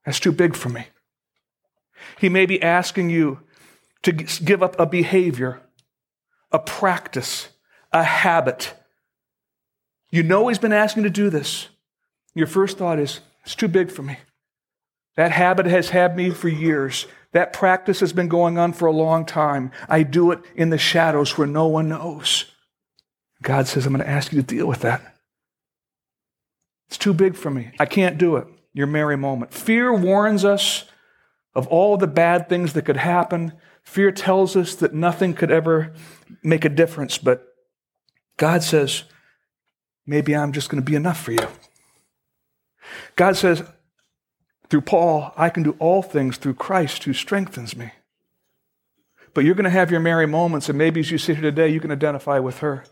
That's 0.07 0.21
too 0.21 0.31
big 0.31 0.55
for 0.55 0.69
me. 0.69 0.87
He 2.17 2.29
may 2.29 2.45
be 2.45 2.63
asking 2.63 3.09
you 3.09 3.41
to 4.03 4.13
give 4.13 4.63
up 4.63 4.79
a 4.79 4.85
behavior, 4.85 5.61
a 6.49 6.59
practice, 6.59 7.49
a 7.91 8.03
habit. 8.03 8.73
You 10.09 10.23
know 10.23 10.47
he's 10.47 10.59
been 10.59 10.71
asking 10.71 11.03
to 11.03 11.09
do 11.09 11.29
this. 11.29 11.67
Your 12.33 12.47
first 12.47 12.77
thought 12.77 12.99
is, 12.99 13.19
it's 13.43 13.53
too 13.53 13.67
big 13.67 13.91
for 13.91 14.01
me. 14.01 14.17
That 15.17 15.33
habit 15.33 15.65
has 15.65 15.89
had 15.89 16.15
me 16.15 16.29
for 16.29 16.47
years. 16.47 17.05
That 17.33 17.51
practice 17.51 17.99
has 17.99 18.13
been 18.13 18.29
going 18.29 18.57
on 18.57 18.71
for 18.71 18.85
a 18.85 18.93
long 18.93 19.25
time. 19.25 19.73
I 19.89 20.03
do 20.03 20.31
it 20.31 20.39
in 20.55 20.69
the 20.69 20.77
shadows 20.77 21.37
where 21.37 21.47
no 21.47 21.67
one 21.67 21.89
knows. 21.89 22.45
God 23.41 23.67
says, 23.67 23.85
I'm 23.85 23.91
going 23.91 24.05
to 24.05 24.09
ask 24.09 24.31
you 24.31 24.41
to 24.41 24.47
deal 24.47 24.67
with 24.67 24.79
that. 24.81 25.17
It's 26.87 26.97
too 26.97 27.13
big 27.13 27.35
for 27.35 27.51
me. 27.51 27.71
I 27.77 27.85
can't 27.85 28.17
do 28.17 28.37
it 28.37 28.47
your 28.77 28.87
Mary 28.87 29.17
moment. 29.17 29.51
Fear 29.51 29.91
warns 29.95 30.45
us 30.45 30.85
of 31.55 31.65
all 31.67 31.97
the 31.97 32.05
bad 32.05 32.47
things 32.47 32.73
that 32.73 32.85
could 32.85 32.97
happen. 32.97 33.53
Fear 33.81 34.11
tells 34.11 34.55
us 34.55 34.75
that 34.75 34.93
nothing 34.93 35.33
could 35.33 35.49
ever 35.49 35.93
make 36.43 36.63
a 36.63 36.69
difference, 36.69 37.17
but 37.17 37.47
God 38.37 38.61
says, 38.61 39.05
maybe 40.05 40.35
I'm 40.35 40.51
just 40.51 40.69
going 40.69 40.81
to 40.81 40.85
be 40.85 40.95
enough 40.95 41.19
for 41.19 41.31
you. 41.31 41.47
God 43.15 43.35
says, 43.35 43.63
through 44.69 44.81
Paul, 44.81 45.33
I 45.35 45.49
can 45.49 45.63
do 45.63 45.75
all 45.79 46.03
things 46.03 46.37
through 46.37 46.53
Christ 46.53 47.05
who 47.05 47.13
strengthens 47.13 47.75
me. 47.75 47.93
But 49.33 49.43
you're 49.43 49.55
going 49.55 49.63
to 49.63 49.71
have 49.71 49.89
your 49.89 49.99
Mary 49.99 50.27
moments, 50.27 50.69
and 50.69 50.77
maybe 50.77 50.99
as 50.99 51.09
you 51.09 51.17
sit 51.17 51.37
here 51.37 51.49
today, 51.49 51.69
you 51.69 51.79
can 51.79 51.91
identify 51.91 52.37
with 52.37 52.59
her. 52.59 52.83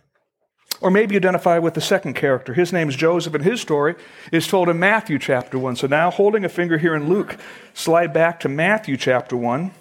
Or 0.82 0.92
maybe 0.92 1.16
identify 1.16 1.58
with 1.58 1.74
the 1.74 1.82
second 1.82 2.16
character. 2.16 2.54
His 2.54 2.74
name 2.74 2.90
is 2.90 2.96
Joseph, 2.96 3.34
and 3.34 3.44
his 3.44 3.62
story 3.62 3.96
is 4.32 4.48
told 4.48 4.68
in 4.70 4.78
Matthew 4.78 5.18
chapter 5.18 5.58
1. 5.58 5.78
So 5.78 5.88
now, 5.88 6.12
holding 6.12 6.44
a 6.44 6.50
finger 6.50 6.78
here 6.78 6.96
in 6.96 7.08
Luke, 7.08 7.38
slide 7.74 8.14
back 8.14 8.40
to 8.42 8.50
Matthew 8.50 8.98
chapter 8.98 9.38
1. 9.38 9.72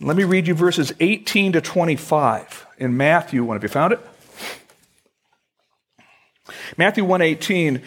Let 0.00 0.16
me 0.16 0.24
read 0.24 0.48
you 0.48 0.54
verses 0.54 0.92
18 0.98 1.52
to 1.52 1.60
25 1.60 2.66
in 2.78 2.96
Matthew 2.96 3.44
1. 3.44 3.56
Have 3.56 3.62
you 3.62 3.68
found 3.68 3.92
it? 3.92 4.00
Matthew 6.76 7.04
1:18 7.04 7.80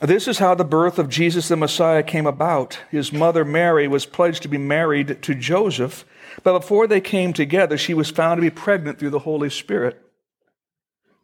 This 0.00 0.28
is 0.28 0.38
how 0.38 0.54
the 0.54 0.64
birth 0.64 0.98
of 0.98 1.08
Jesus 1.08 1.48
the 1.48 1.56
Messiah 1.56 2.02
came 2.02 2.26
about. 2.26 2.78
His 2.90 3.12
mother 3.12 3.44
Mary 3.44 3.86
was 3.88 4.06
pledged 4.06 4.42
to 4.42 4.48
be 4.48 4.58
married 4.58 5.22
to 5.22 5.34
Joseph, 5.34 6.04
but 6.42 6.58
before 6.58 6.86
they 6.86 7.00
came 7.00 7.32
together 7.32 7.78
she 7.78 7.94
was 7.94 8.10
found 8.10 8.38
to 8.38 8.42
be 8.42 8.50
pregnant 8.50 8.98
through 8.98 9.10
the 9.10 9.20
Holy 9.20 9.50
Spirit. 9.50 10.05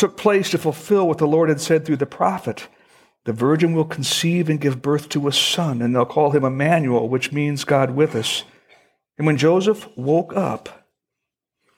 took 0.00 0.16
place 0.16 0.48
to 0.50 0.56
fulfill 0.56 1.06
what 1.06 1.18
the 1.18 1.26
Lord 1.26 1.50
had 1.50 1.60
said 1.60 1.84
through 1.84 1.98
the 1.98 2.06
prophet. 2.06 2.68
The 3.24 3.34
virgin 3.34 3.74
will 3.74 3.84
conceive 3.84 4.48
and 4.48 4.58
give 4.58 4.80
birth 4.80 5.10
to 5.10 5.28
a 5.28 5.32
son, 5.32 5.82
and 5.82 5.94
they'll 5.94 6.06
call 6.06 6.30
him 6.30 6.42
Emmanuel, 6.42 7.06
which 7.06 7.32
means 7.32 7.64
God 7.64 7.90
with 7.90 8.14
us. 8.16 8.44
And 9.18 9.26
when 9.26 9.36
Joseph 9.36 9.86
woke 9.98 10.34
up, 10.34 10.86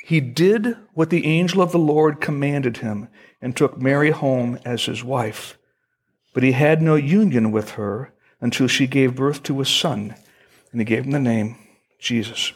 he 0.04 0.20
did 0.20 0.76
what 0.94 1.10
the 1.10 1.26
angel 1.26 1.60
of 1.60 1.72
the 1.72 1.80
Lord 1.80 2.20
commanded 2.20 2.76
him 2.76 3.08
and 3.40 3.56
took 3.56 3.76
Mary 3.76 4.12
home 4.12 4.56
as 4.64 4.84
his 4.84 5.02
wife. 5.02 5.58
But 6.32 6.44
he 6.44 6.52
had 6.52 6.80
no 6.80 6.94
union 6.94 7.50
with 7.50 7.70
her 7.72 8.14
until 8.40 8.68
she 8.68 8.86
gave 8.86 9.16
birth 9.16 9.42
to 9.44 9.60
a 9.60 9.64
son, 9.64 10.14
and 10.70 10.80
he 10.80 10.84
gave 10.84 11.06
him 11.06 11.10
the 11.10 11.18
name 11.18 11.58
Jesus. 11.98 12.52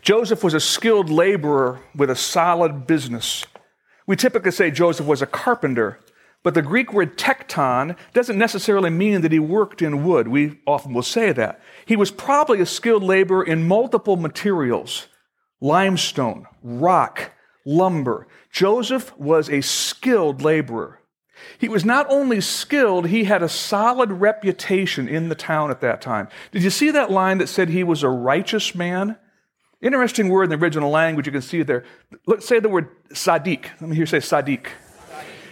Joseph 0.00 0.42
was 0.42 0.54
a 0.54 0.60
skilled 0.60 1.10
laborer 1.10 1.80
with 1.94 2.08
a 2.08 2.16
solid 2.16 2.86
business. 2.86 3.44
We 4.10 4.16
typically 4.16 4.50
say 4.50 4.72
Joseph 4.72 5.06
was 5.06 5.22
a 5.22 5.26
carpenter, 5.26 6.00
but 6.42 6.54
the 6.54 6.62
Greek 6.62 6.92
word 6.92 7.16
tekton 7.16 7.96
doesn't 8.12 8.36
necessarily 8.36 8.90
mean 8.90 9.20
that 9.20 9.30
he 9.30 9.38
worked 9.38 9.82
in 9.82 10.04
wood. 10.04 10.26
We 10.26 10.58
often 10.66 10.92
will 10.92 11.04
say 11.04 11.30
that. 11.30 11.60
He 11.86 11.94
was 11.94 12.10
probably 12.10 12.60
a 12.60 12.66
skilled 12.66 13.04
laborer 13.04 13.44
in 13.44 13.68
multiple 13.68 14.16
materials 14.16 15.06
limestone, 15.60 16.48
rock, 16.60 17.30
lumber. 17.64 18.26
Joseph 18.50 19.16
was 19.16 19.48
a 19.48 19.60
skilled 19.60 20.42
laborer. 20.42 20.98
He 21.58 21.68
was 21.68 21.84
not 21.84 22.06
only 22.10 22.40
skilled, 22.40 23.06
he 23.06 23.22
had 23.22 23.44
a 23.44 23.48
solid 23.48 24.10
reputation 24.10 25.06
in 25.06 25.28
the 25.28 25.36
town 25.36 25.70
at 25.70 25.82
that 25.82 26.00
time. 26.00 26.26
Did 26.50 26.64
you 26.64 26.70
see 26.70 26.90
that 26.90 27.12
line 27.12 27.38
that 27.38 27.48
said 27.48 27.68
he 27.68 27.84
was 27.84 28.02
a 28.02 28.08
righteous 28.08 28.74
man? 28.74 29.18
Interesting 29.82 30.28
word 30.28 30.44
in 30.44 30.50
the 30.50 30.56
original 30.56 30.90
language, 30.90 31.26
you 31.26 31.32
can 31.32 31.42
see 31.42 31.60
it 31.60 31.66
there. 31.66 31.84
Let's 32.26 32.46
say 32.46 32.60
the 32.60 32.68
word 32.68 32.88
sadiq. 33.10 33.64
Let 33.80 33.82
me 33.82 33.96
hear 33.96 34.02
you 34.02 34.06
say 34.06 34.18
sadiq. 34.18 34.66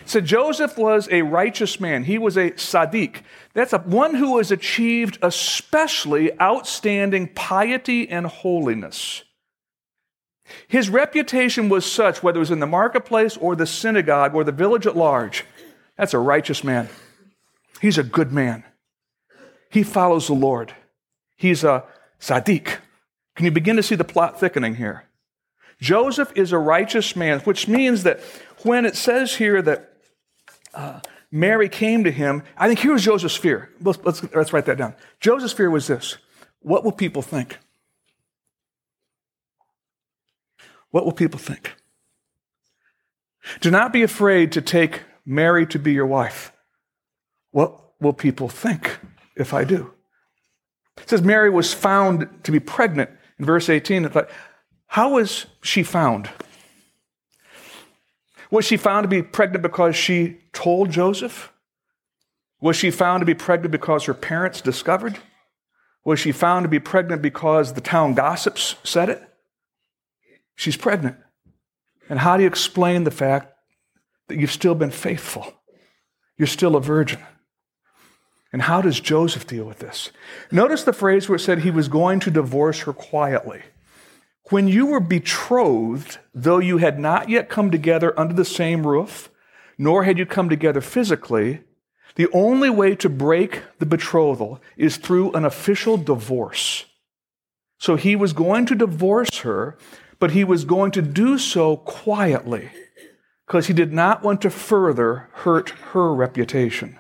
So 0.05 0.21
Joseph 0.21 0.79
was 0.79 1.09
a 1.11 1.21
righteous 1.23 1.81
man. 1.81 2.05
He 2.05 2.19
was 2.19 2.37
a 2.37 2.53
sadiq. 2.53 3.23
That's 3.53 3.75
a, 3.75 3.79
one 3.79 4.15
who 4.15 4.39
has 4.39 4.51
achieved 4.51 5.19
especially 5.23 6.39
outstanding 6.41 7.29
piety 7.35 8.09
and 8.09 8.27
holiness. 8.27 9.23
His 10.67 10.89
reputation 10.89 11.69
was 11.69 11.91
such, 11.91 12.23
whether 12.23 12.39
it 12.39 12.41
was 12.41 12.51
in 12.51 12.61
the 12.61 12.67
marketplace 12.67 13.37
or 13.37 13.55
the 13.55 13.67
synagogue 13.67 14.35
or 14.35 14.45
the 14.45 14.53
village 14.53 14.87
at 14.87 14.97
large, 14.97 15.45
that's 15.99 16.15
a 16.15 16.19
righteous 16.19 16.65
man. 16.65 16.89
He's 17.81 17.99
a 17.99 18.03
good 18.03 18.33
man. 18.33 18.65
He 19.71 19.83
follows 19.83 20.27
the 20.27 20.35
Lord. 20.35 20.73
He's 21.37 21.65
a 21.65 21.85
sadiq. 22.21 22.79
Can 23.39 23.45
you 23.45 23.53
begin 23.53 23.77
to 23.77 23.85
see 23.85 23.95
the 23.95 24.03
plot 24.03 24.41
thickening 24.41 24.75
here? 24.75 25.05
Joseph 25.81 26.33
is 26.35 26.51
a 26.51 26.59
righteous 26.59 27.15
man, 27.15 27.39
which 27.43 27.69
means 27.69 28.03
that 28.03 28.19
when 28.65 28.85
it 28.85 28.97
says 28.97 29.37
here 29.37 29.63
that 29.63 29.93
uh, 30.75 30.99
Mary 31.31 31.69
came 31.69 32.03
to 32.03 32.11
him, 32.11 32.43
I 32.57 32.67
think 32.67 32.81
here 32.81 32.93
was 32.93 33.05
Joseph's 33.05 33.37
fear. 33.37 33.71
Let's, 33.81 34.01
let's, 34.03 34.35
let's 34.35 34.53
write 34.53 34.67
that 34.67 34.77
down. 34.77 34.97
Joseph's 35.21 35.53
fear 35.53 35.71
was 35.71 35.87
this 35.87 36.17
What 36.63 36.83
will 36.83 36.91
people 36.91 37.23
think? 37.23 37.59
What 40.91 41.05
will 41.05 41.13
people 41.13 41.39
think? 41.39 41.77
Do 43.61 43.71
not 43.71 43.93
be 43.93 44.03
afraid 44.03 44.51
to 44.51 44.61
take 44.61 45.03
Mary 45.25 45.65
to 45.69 45.79
be 45.79 45.93
your 45.93 46.07
wife. 46.07 46.51
What 47.53 48.01
will 48.01 48.15
people 48.15 48.49
think 48.49 48.99
if 49.37 49.55
I 49.55 49.63
do? 49.63 49.95
It 50.97 51.09
says 51.09 51.23
Mary 51.23 51.51
was 51.51 51.73
found 51.73 52.29
to 52.43 52.51
be 52.51 52.59
pregnant 52.59 53.11
in 53.39 53.45
verse 53.45 53.69
18, 53.69 54.05
it's 54.05 54.15
like, 54.15 54.31
how 54.87 55.15
was 55.15 55.47
she 55.63 55.83
found? 55.83 56.31
Was 58.51 58.65
she 58.65 58.77
found 58.77 59.05
to 59.05 59.09
be 59.09 59.23
pregnant 59.23 59.63
because 59.63 59.95
she 59.95 60.39
told 60.53 60.91
Joseph? 60.91 61.53
Was 62.61 62.77
she 62.77 62.91
found 62.91 63.21
to 63.21 63.27
be 63.27 63.35
pregnant 63.35 63.71
because 63.71 64.05
her 64.05 64.15
parents 64.15 64.61
discovered? 64.61 65.19
Was 66.05 66.19
she 66.19 66.33
found 66.33 66.65
to 66.65 66.69
be 66.69 66.81
pregnant 66.81 67.21
because 67.21 67.75
the 67.75 67.81
town 67.81 68.15
gossips 68.15 68.77
said 68.83 69.11
it? 69.11 69.23
She's 70.55 70.77
pregnant. 70.77 71.17
And 72.09 72.19
how 72.19 72.37
do 72.37 72.43
you 72.43 72.49
explain 72.49 73.05
the 73.05 73.11
fact 73.11 73.53
that 74.29 74.39
you've 74.39 74.51
still 74.51 74.75
been 74.75 74.91
faithful? 74.91 75.53
You're 76.37 76.47
still 76.47 76.75
a 76.75 76.81
virgin. 76.81 77.21
And 78.53 78.63
how 78.63 78.81
does 78.81 79.01
Joseph 79.01 79.47
deal 79.47 79.65
with 79.65 79.79
this? 79.79 80.11
Notice 80.51 80.83
the 80.85 80.93
phrase 80.93 81.29
where 81.29 81.37
it 81.37 81.41
said 81.41 81.61
he 81.61 81.71
was 81.71 81.89
going 81.89 82.21
to 82.21 82.31
divorce 82.31 82.81
her 82.81 82.93
quietly. 82.93 83.63
When 84.51 84.69
you 84.69 84.87
were 84.87 85.01
betrothed, 85.01 86.19
though 86.35 86.59
you 86.59 86.79
had 86.79 86.99
not 86.99 87.29
yet 87.29 87.51
come 87.51 87.71
together 87.71 88.19
under 88.19 88.33
the 88.33 88.47
same 88.47 88.87
roof, 88.87 89.29
nor 89.77 90.05
had 90.05 90.19
you 90.19 90.25
come 90.25 90.49
together 90.49 90.81
physically, 90.81 91.61
the 92.15 92.29
only 92.33 92.71
way 92.71 92.97
to 92.97 93.11
break 93.11 93.63
the 93.79 93.87
betrothal 93.87 94.61
is 94.77 94.97
through 94.97 95.33
an 95.33 95.45
official 95.45 95.99
divorce. 95.99 96.87
So 97.79 97.97
he 97.97 98.17
was 98.17 98.33
going 98.33 98.65
to 98.67 98.75
divorce 98.75 99.39
her, 99.39 99.77
but 100.19 100.31
he 100.31 100.43
was 100.43 100.65
going 100.65 100.91
to 100.93 101.03
do 101.03 101.39
so 101.39 101.77
quietly 101.77 102.71
because 103.47 103.67
he 103.67 103.75
did 103.75 103.93
not 103.93 104.23
want 104.23 104.41
to 104.43 104.51
further 104.51 105.29
hurt 105.33 105.71
her 105.93 106.13
reputation 106.15 106.99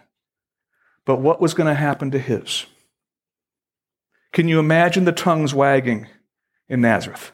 but 1.08 1.22
what 1.22 1.40
was 1.40 1.54
going 1.54 1.66
to 1.66 1.74
happen 1.74 2.10
to 2.10 2.18
his? 2.18 2.66
Can 4.34 4.46
you 4.46 4.58
imagine 4.58 5.06
the 5.06 5.12
tongues 5.12 5.54
wagging 5.54 6.06
in 6.68 6.82
Nazareth? 6.82 7.32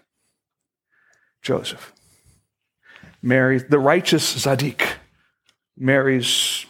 Joseph. 1.42 1.92
Mary, 3.20 3.58
the 3.58 3.80
righteous 3.80 4.32
Zadik, 4.46 4.92
marries 5.76 6.66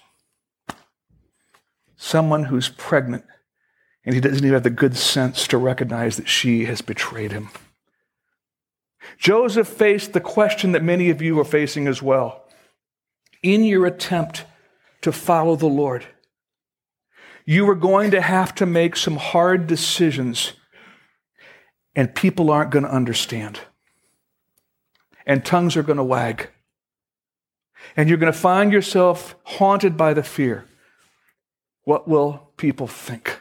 someone 1.95 2.45
who's 2.45 2.71
pregnant, 2.71 3.27
and 4.07 4.15
he 4.15 4.21
doesn't 4.23 4.39
even 4.39 4.55
have 4.55 4.63
the 4.63 4.71
good 4.71 4.97
sense 4.97 5.47
to 5.49 5.59
recognize 5.59 6.17
that 6.17 6.27
she 6.27 6.65
has 6.65 6.81
betrayed 6.81 7.33
him. 7.33 7.51
Joseph 9.19 9.69
faced 9.69 10.15
the 10.15 10.23
question 10.23 10.73
that 10.73 10.83
many 10.83 11.11
of 11.11 11.21
you 11.21 11.39
are 11.39 11.45
facing 11.45 11.87
as 11.87 12.01
well. 12.01 12.47
In 13.43 13.63
your 13.63 13.85
attempt 13.85 14.47
to 15.03 15.13
follow 15.13 15.55
the 15.55 15.67
Lord, 15.67 16.07
you 17.45 17.69
are 17.69 17.75
going 17.75 18.11
to 18.13 18.21
have 18.21 18.55
to 18.57 18.67
make 18.67 18.97
some 18.97 19.17
hard 19.17 19.67
decisions, 19.67 20.55
and 21.95 22.15
people 22.15 22.51
aren't 22.51 22.71
going 22.71 22.85
to 22.85 22.91
understand. 22.91 23.61
And 25.27 25.45
tongues 25.45 25.77
are 25.77 25.83
going 25.83 25.97
to 25.97 26.05
wag. 26.05 26.51
And 27.97 28.09
you're 28.09 28.19
going 28.19 28.33
to 28.33 28.39
find 28.39 28.73
yourself 28.73 29.37
haunted 29.45 29.97
by 29.97 30.15
the 30.15 30.23
fear. 30.23 30.65
What 31.85 32.09
will 32.09 32.51
people 32.57 32.87
think? 32.87 33.41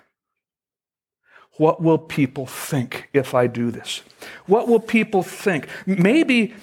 What 1.58 1.82
will 1.82 1.98
people 1.98 2.46
think 2.46 3.10
if 3.14 3.34
I 3.34 3.48
do 3.48 3.72
this? 3.72 4.02
What 4.48 4.68
will 4.68 4.80
people 4.80 5.24
think? 5.24 5.68
Maybe, 5.86 6.56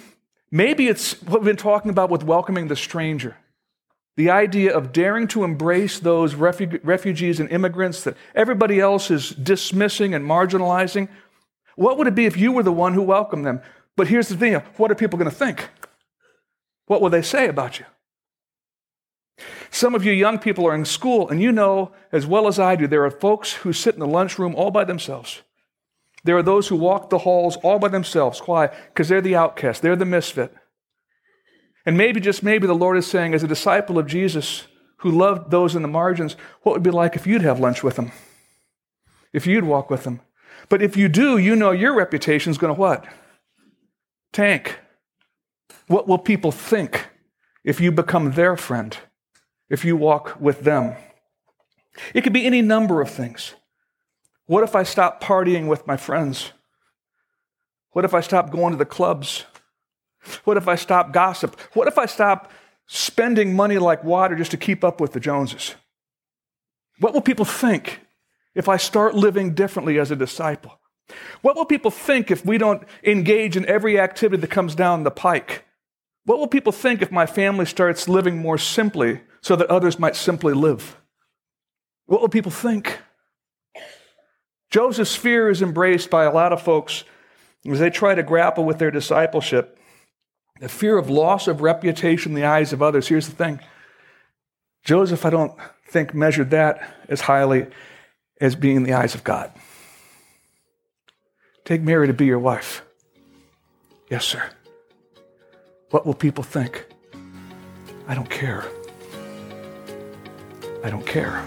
maybe 0.51 0.89
it's 0.89 1.23
what 1.23 1.41
we've 1.41 1.47
been 1.47 1.57
talking 1.57 1.91
about 1.91 2.11
with 2.11 2.25
welcoming 2.25 2.69
the 2.69 2.77
stranger. 2.77 3.37
The 4.21 4.29
idea 4.29 4.77
of 4.77 4.93
daring 4.93 5.29
to 5.29 5.45
embrace 5.45 5.99
those 5.99 6.35
refugees 6.35 7.41
and 7.41 7.51
immigrants 7.51 8.05
that 8.05 8.19
everybody 8.35 8.79
else 8.79 9.11
is 9.11 9.31
dismissing 9.31 10.13
and 10.13 10.27
marginalizing. 10.27 11.09
What 11.75 11.97
would 11.97 12.07
it 12.07 12.15
be 12.15 12.27
if 12.27 12.37
you 12.37 12.53
were 12.53 12.63
the 12.63 12.71
one 12.71 12.93
who 12.93 13.01
welcomed 13.01 13.47
them? 13.47 13.63
But 13.97 14.09
here's 14.09 14.29
the 14.29 14.37
thing 14.37 14.57
what 14.77 14.91
are 14.91 14.95
people 14.95 15.19
going 15.19 15.31
to 15.31 15.35
think? 15.35 15.71
What 16.85 17.01
will 17.01 17.09
they 17.09 17.23
say 17.23 17.49
about 17.49 17.79
you? 17.79 17.87
Some 19.71 19.95
of 19.95 20.05
you 20.05 20.13
young 20.13 20.39
people 20.39 20.67
are 20.67 20.75
in 20.75 20.85
school, 20.85 21.31
and 21.31 21.41
you 21.41 21.51
know 21.51 21.93
as 22.13 22.27
well 22.27 22.47
as 22.47 22.59
I 22.59 22.77
do, 22.77 22.87
there 22.87 23.07
are 23.07 23.11
folks 23.11 23.55
who 23.55 23.73
sit 23.73 23.95
in 23.95 24.01
the 24.01 24.07
lunchroom 24.07 24.55
all 24.55 24.71
by 24.71 24.85
themselves. 24.85 25.41
There 26.25 26.37
are 26.37 26.43
those 26.43 26.69
who 26.69 26.77
walk 26.77 27.09
the 27.09 27.21
halls 27.21 27.57
all 27.63 27.79
by 27.79 27.89
themselves. 27.89 28.41
Why? 28.41 28.67
Because 28.67 29.09
they're 29.09 29.23
the 29.23 29.37
outcast, 29.37 29.81
they're 29.81 29.97
the 29.97 30.05
misfit. 30.05 30.55
And 31.87 31.97
maybe, 31.97 32.21
just 32.21 32.43
maybe, 32.43 32.67
the 32.67 32.75
Lord 32.75 32.97
is 32.97 33.07
saying, 33.07 33.35
as 33.35 33.43
a 33.43 33.49
disciple 33.49 33.99
of 33.99 34.07
Jesus 34.07 34.67
who 34.99 35.11
loved 35.11 35.51
those 35.51 35.75
in 35.75 35.83
the 35.83 35.89
margins, 35.89 36.37
what 36.63 36.73
would 36.73 36.83
it 36.83 36.91
be 36.91 36.91
like 36.91 37.17
if 37.17 37.27
you'd 37.27 37.43
have 37.43 37.59
lunch 37.59 37.83
with 37.83 37.97
them? 37.97 38.13
If 39.33 39.47
you'd 39.47 39.65
walk 39.65 39.89
with 39.89 40.05
them? 40.05 40.21
But 40.69 40.83
if 40.83 40.97
you 40.97 41.09
do, 41.09 41.39
you 41.39 41.57
know 41.57 41.71
your 41.71 41.95
reputation 41.95 42.51
is 42.51 42.59
going 42.59 42.75
to 42.75 42.79
what? 42.79 43.07
Tank. 44.33 44.79
What 45.87 46.07
will 46.07 46.19
people 46.19 46.53
think 46.53 47.09
if 47.65 47.81
you 47.81 47.91
become 47.91 48.33
their 48.33 48.57
friend, 48.57 48.97
if 49.69 49.85
you 49.85 49.97
walk 49.97 50.41
with 50.41 50.61
them? 50.61 50.97
It 52.15 52.23
could 52.23 52.33
be 52.33 52.47
any 52.47 52.63
number 52.63 53.01
of 53.01 53.11
things. 53.11 53.55
What 54.47 54.65
if 54.65 54.77
I 54.77 54.83
stop 54.83 55.23
partying 55.23 55.67
with 55.67 55.87
my 55.87 55.97
friends? 55.97 56.53
What 57.93 58.05
if 58.05 58.15
I 58.15 58.21
stop 58.21 58.51
going 58.51 58.73
to 58.73 58.77
the 58.77 58.85
clubs? 58.85 59.47
What 60.45 60.57
if 60.57 60.69
I 60.69 60.75
stop 60.75 61.13
gossip? 61.13 61.59
What 61.75 61.89
if 61.89 61.99
I 61.99 62.07
stop 62.07 62.51
spending 62.87 63.55
money 63.55 63.79
like 63.79 64.05
water 64.05 64.35
just 64.35 64.51
to 64.51 64.57
keep 64.57 64.85
up 64.85 65.01
with 65.01 65.13
the 65.13 65.21
Joneses? 65.21 65.75
What 66.99 67.15
will 67.15 67.21
people 67.21 67.45
think 67.45 68.01
if 68.55 68.69
I 68.69 68.77
start 68.77 69.15
living 69.15 69.55
differently 69.55 69.99
as 69.99 70.11
a 70.11 70.17
disciple? 70.17 70.79
What 71.43 71.57
will 71.57 71.65
people 71.65 71.91
think 71.91 72.31
if 72.31 72.45
we 72.45 72.59
don't 72.59 72.83
engage 73.03 73.57
in 73.57 73.67
every 73.67 73.99
activity 73.99 74.41
that 74.41 74.51
comes 74.51 74.75
down 74.75 75.03
the 75.03 75.11
pike? 75.11 75.65
What 76.25 76.39
will 76.39 76.47
people 76.47 76.73
think 76.73 77.03
if 77.03 77.11
my 77.11 77.27
family 77.27 77.65
starts 77.65 78.09
living 78.09 78.39
more 78.39 78.59
simply 78.59 79.21
so 79.41 79.57
that 79.57 79.71
others 79.71 79.99
might 79.99 80.15
simply 80.15 80.53
live? 80.53 80.97
What 82.07 82.21
will 82.21 82.29
people 82.29 82.53
think? 82.53 82.99
Joseph's 84.71 85.17
fear 85.17 85.49
is 85.49 85.63
embraced 85.63 86.11
by 86.11 86.25
a 86.25 86.33
lot 86.33 86.53
of 86.53 86.63
folks 86.63 87.05
as 87.69 87.79
they 87.79 87.91
try 87.91 88.15
to 88.15 88.23
grapple 88.23 88.65
with 88.65 88.79
their 88.79 88.91
discipleship. 88.91 89.80
The 90.61 90.69
fear 90.69 90.99
of 90.99 91.11
loss 91.11 91.49
of 91.49 91.63
reputation 91.63 92.33
in 92.33 92.37
the 92.37 92.45
eyes 92.45 92.73
of 92.73 92.83
others. 92.83 93.09
Here's 93.09 93.27
the 93.27 93.35
thing 93.35 93.61
Joseph, 94.85 95.25
I 95.27 95.31
don't 95.31 95.53
think, 95.89 96.15
measured 96.15 96.51
that 96.51 96.97
as 97.09 97.23
highly 97.23 97.67
as 98.41 98.55
being 98.55 98.77
in 98.77 98.83
the 98.85 98.93
eyes 98.93 99.15
of 99.15 99.25
God. 99.25 99.51
Take 101.65 101.83
Mary 101.83 102.07
to 102.07 102.13
be 102.13 102.27
your 102.27 102.39
wife. 102.39 102.83
Yes, 104.09 104.25
sir. 104.25 104.43
What 105.91 106.07
will 106.07 106.15
people 106.15 106.45
think? 106.45 106.87
I 108.07 108.15
don't 108.15 108.31
care. 108.31 108.65
I 110.83 110.91
don't 110.91 111.07
care. 111.07 111.45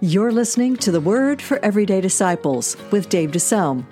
You're 0.00 0.32
listening 0.32 0.76
to 0.78 0.90
The 0.90 1.00
Word 1.00 1.42
for 1.42 1.58
Everyday 1.64 2.00
Disciples 2.00 2.76
with 2.90 3.08
Dave 3.08 3.32
DeSelm. 3.32 3.84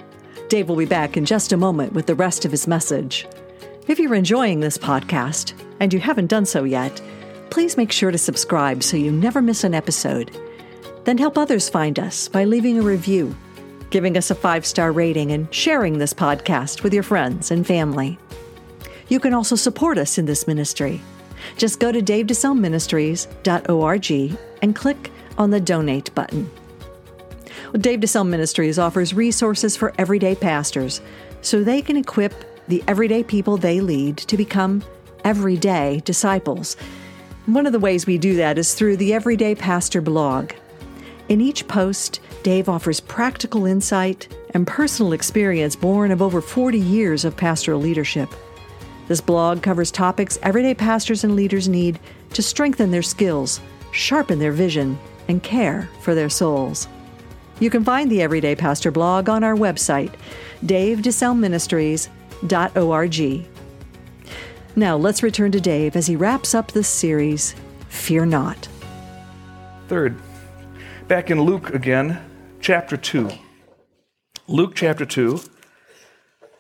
Dave 0.49 0.69
will 0.69 0.77
be 0.77 0.87
back 0.87 1.17
in 1.17 1.25
just 1.25 1.53
a 1.53 1.57
moment 1.57 1.93
with 1.93 2.07
the 2.07 2.15
rest 2.15 2.45
of 2.45 2.53
his 2.53 2.69
message. 2.69 3.27
If 3.89 3.99
you're 3.99 4.15
enjoying 4.15 4.61
this 4.61 4.79
podcast, 4.79 5.53
and 5.81 5.93
you 5.93 5.99
haven't 6.01 6.29
done 6.29 6.47
so 6.47 6.65
yet, 6.65 7.03
please 7.51 7.77
make 7.77 7.93
sure 7.93 8.11
to 8.11 8.19
subscribe 8.19 8.83
so 8.83 8.97
you 8.97 9.13
never 9.13 9.43
miss 9.43 9.63
an 9.65 9.75
episode. 9.75 10.35
Then 11.05 11.19
help 11.19 11.37
others 11.37 11.69
find 11.69 11.99
us 11.99 12.29
by 12.29 12.45
leaving 12.45 12.79
a 12.79 12.83
review, 12.83 13.37
giving 13.91 14.17
us 14.17 14.31
a 14.31 14.35
five 14.35 14.65
star 14.65 14.93
rating, 14.93 15.33
and 15.33 15.55
sharing 15.55 15.99
this 15.99 16.15
podcast 16.15 16.83
with 16.83 16.95
your 16.95 17.03
friends 17.03 17.51
and 17.51 17.67
family. 17.67 18.19
You 19.09 19.21
can 19.21 19.35
also 19.35 19.57
support 19.57 19.99
us 19.99 20.17
in 20.19 20.25
this 20.27 20.47
ministry. 20.47 21.03
Just 21.57 21.81
go 21.81 21.91
to 21.93 22.01
davedeselmministries.org 22.01 24.39
and 24.63 24.75
click 24.75 25.11
on 25.39 25.51
the 25.51 25.61
donate 25.61 26.15
button. 26.15 26.51
Dave 27.79 28.01
DeSelm 28.01 28.29
Ministries 28.29 28.79
offers 28.79 29.13
resources 29.13 29.77
for 29.77 29.93
everyday 29.99 30.35
pastors 30.35 31.01
so 31.43 31.63
they 31.63 31.83
can 31.83 31.97
equip 31.97 32.33
the 32.69 32.83
everyday 32.89 33.23
people 33.23 33.57
they 33.57 33.81
lead 33.81 34.17
to 34.17 34.37
become 34.37 34.83
everyday 35.25 36.01
disciples. 36.05 36.77
One 37.47 37.67
of 37.67 37.73
the 37.73 37.79
ways 37.79 38.07
we 38.07 38.19
do 38.19 38.37
that 38.37 38.57
is 38.59 38.75
through 38.75 38.97
the 38.97 39.13
Everyday 39.13 39.55
Pastor 39.55 40.01
blog. 40.01 40.53
In 41.29 41.41
each 41.41 41.69
post, 41.69 42.21
Dave 42.43 42.69
offers 42.69 43.01
practical 43.01 43.67
insight 43.67 44.35
and 44.51 44.67
personal 44.67 45.13
experience 45.13 45.77
born 45.77 46.11
of 46.13 46.23
over 46.23 46.41
40 46.41 46.79
years 46.79 47.25
of 47.25 47.37
pastoral 47.37 47.81
leadership. 47.81 48.31
This 49.07 49.21
blog 49.21 49.63
covers 49.63 49.91
topics 49.91 50.39
everyday 50.43 50.75
pastors 50.75 51.25
and 51.25 51.37
leaders 51.37 51.69
need 51.69 52.01
to 52.33 52.43
strengthen 52.43 52.91
their 52.91 53.03
skills, 53.03 53.61
sharpen 53.93 54.39
their 54.39 54.53
vision, 54.53 54.99
and 55.29 55.43
care 55.43 55.89
for 56.01 56.15
their 56.15 56.31
souls. 56.31 56.89
You 57.59 57.71
can 57.71 57.85
find 57.85 58.11
the 58.11 58.21
Everyday 58.21 58.55
Pastor 58.55 58.91
blog 58.91 59.31
on 59.31 59.43
our 59.43 59.55
website, 59.55 60.13
davedeselmministries.org. 60.65 63.47
Now 64.79 64.99
let's 64.99 65.23
return 65.23 65.53
to 65.53 65.61
Dave 65.61 65.97
as 65.97 66.07
he 66.07 66.17
wraps 66.17 66.55
up 66.55 66.73
this 66.73 66.89
series, 66.89 67.55
Fear 67.89 68.27
Not. 68.27 68.69
Third, 69.89 70.19
back 71.09 71.31
in 71.31 71.41
Luke 71.41 71.73
again, 71.73 72.23
chapter 72.61 72.99
2. 72.99 73.31
Luke 74.49 74.75
chapter 74.75 75.07
2, 75.07 75.41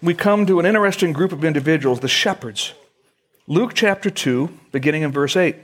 we 0.00 0.14
come 0.14 0.46
to 0.46 0.60
an 0.60 0.66
interesting 0.66 1.12
group 1.12 1.32
of 1.32 1.44
individuals, 1.44 2.00
the 2.00 2.08
shepherds. 2.08 2.72
Luke 3.46 3.72
chapter 3.74 4.08
2, 4.08 4.48
beginning 4.72 5.02
in 5.02 5.12
verse 5.12 5.36
8. 5.36 5.56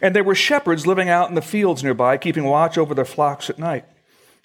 And 0.00 0.14
there 0.14 0.24
were 0.24 0.34
shepherds 0.34 0.86
living 0.86 1.08
out 1.08 1.28
in 1.28 1.34
the 1.34 1.42
fields 1.42 1.82
nearby, 1.82 2.16
keeping 2.16 2.44
watch 2.44 2.78
over 2.78 2.94
their 2.94 3.04
flocks 3.04 3.50
at 3.50 3.58
night. 3.58 3.84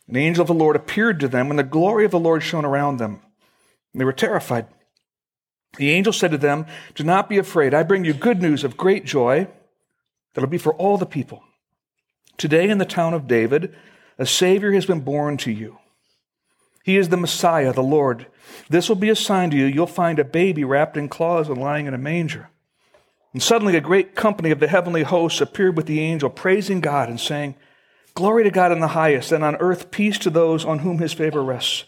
An 0.08 0.16
angel 0.16 0.42
of 0.42 0.48
the 0.48 0.54
Lord 0.54 0.76
appeared 0.76 1.20
to 1.22 1.28
them, 1.28 1.50
and 1.50 1.58
the 1.58 1.64
glory 1.64 2.06
of 2.06 2.12
the 2.12 2.20
Lord 2.20 2.44
shone 2.44 2.66
around 2.66 2.98
them. 2.98 3.22
And 3.94 4.02
they 4.02 4.06
were 4.06 4.14
terrified. 4.14 4.68
The 5.78 5.92
angel 5.92 6.14
said 6.14 6.32
to 6.32 6.38
them, 6.38 6.66
Do 6.94 7.04
not 7.04 7.30
be 7.30 7.38
afraid. 7.38 7.74
I 7.74 7.84
bring 7.84 8.06
you 8.06 8.14
good 8.14 8.42
news 8.42 8.64
of 8.64 8.78
great 8.78 9.06
joy 9.06 9.48
that'll 10.34 10.50
be 10.50 10.58
for 10.58 10.74
all 10.74 10.98
the 10.98 11.06
people. 11.06 11.44
Today 12.38 12.70
in 12.70 12.78
the 12.78 12.86
town 12.86 13.14
of 13.14 13.28
David, 13.28 13.76
a 14.18 14.26
Savior 14.26 14.72
has 14.74 14.86
been 14.86 15.02
born 15.02 15.38
to 15.38 15.52
you. 15.52 15.80
He 16.84 16.98
is 16.98 17.10
the 17.10 17.18
Messiah, 17.18 17.74
the 17.74 17.82
Lord. 17.82 18.28
This 18.70 18.88
will 18.88 18.96
be 18.96 19.10
a 19.10 19.16
sign 19.16 19.50
to 19.52 19.58
you. 19.58 19.66
You'll 19.66 19.88
find 19.88 20.20
a 20.20 20.24
baby 20.24 20.64
wrapped 20.64 20.98
in 20.98 21.10
cloths 21.10 21.50
and 21.50 21.58
lying 21.58 21.88
in 21.88 21.94
a 21.94 21.98
manger. 21.98 22.50
And 23.36 23.44
suddenly 23.44 23.76
a 23.76 23.82
great 23.82 24.16
company 24.16 24.50
of 24.52 24.62
the 24.62 24.70
heavenly 24.70 25.04
hosts 25.04 25.42
appeared 25.42 25.76
with 25.76 25.88
the 25.88 26.00
angel, 26.00 26.30
praising 26.30 26.80
God 26.80 27.10
and 27.10 27.20
saying, 27.20 27.56
Glory 28.14 28.46
to 28.46 28.50
God 28.50 28.72
in 28.72 28.80
the 28.80 28.88
highest, 28.88 29.34
and 29.34 29.44
on 29.44 29.58
earth 29.58 29.92
peace 29.92 30.18
to 30.20 30.30
those 30.30 30.64
on 30.64 30.80
whom 30.80 31.00
his 31.00 31.12
favor 31.12 31.44
rests. 31.44 31.84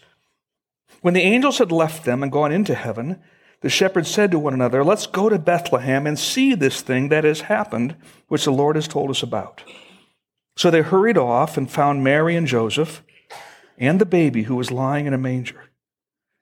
When 1.00 1.14
the 1.14 1.22
angels 1.22 1.56
had 1.56 1.72
left 1.72 2.04
them 2.04 2.22
and 2.22 2.30
gone 2.30 2.52
into 2.52 2.74
heaven, 2.74 3.22
the 3.62 3.70
shepherds 3.70 4.10
said 4.10 4.30
to 4.32 4.38
one 4.38 4.52
another, 4.52 4.84
Let's 4.84 5.06
go 5.06 5.30
to 5.30 5.38
Bethlehem 5.38 6.06
and 6.06 6.18
see 6.18 6.54
this 6.54 6.82
thing 6.82 7.08
that 7.08 7.24
has 7.24 7.40
happened, 7.40 7.96
which 8.26 8.44
the 8.44 8.52
Lord 8.52 8.76
has 8.76 8.86
told 8.86 9.08
us 9.08 9.22
about. 9.22 9.62
So 10.58 10.70
they 10.70 10.82
hurried 10.82 11.16
off 11.16 11.56
and 11.56 11.70
found 11.70 12.04
Mary 12.04 12.36
and 12.36 12.46
Joseph 12.46 13.02
and 13.78 13.98
the 13.98 14.04
baby 14.04 14.42
who 14.42 14.56
was 14.56 14.70
lying 14.70 15.06
in 15.06 15.14
a 15.14 15.18
manger. 15.18 15.70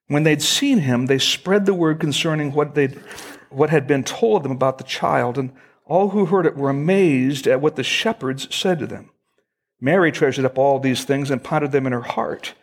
When 0.08 0.24
they'd 0.24 0.42
seen 0.42 0.78
him, 0.78 1.06
they 1.06 1.20
spread 1.20 1.64
the 1.64 1.74
word 1.74 2.00
concerning 2.00 2.50
what 2.50 2.74
they'd 2.74 3.00
what 3.50 3.70
had 3.70 3.86
been 3.86 4.04
told 4.04 4.42
them 4.42 4.52
about 4.52 4.78
the 4.78 4.84
child, 4.84 5.38
and 5.38 5.52
all 5.84 6.10
who 6.10 6.26
heard 6.26 6.46
it 6.46 6.56
were 6.56 6.70
amazed 6.70 7.46
at 7.46 7.60
what 7.60 7.76
the 7.76 7.84
shepherds 7.84 8.54
said 8.54 8.78
to 8.78 8.86
them. 8.86 9.10
Mary 9.80 10.10
treasured 10.10 10.44
up 10.44 10.58
all 10.58 10.78
these 10.78 11.04
things 11.04 11.30
and 11.30 11.44
pondered 11.44 11.72
them 11.72 11.86
in 11.86 11.92
her 11.92 12.02
heart. 12.02 12.54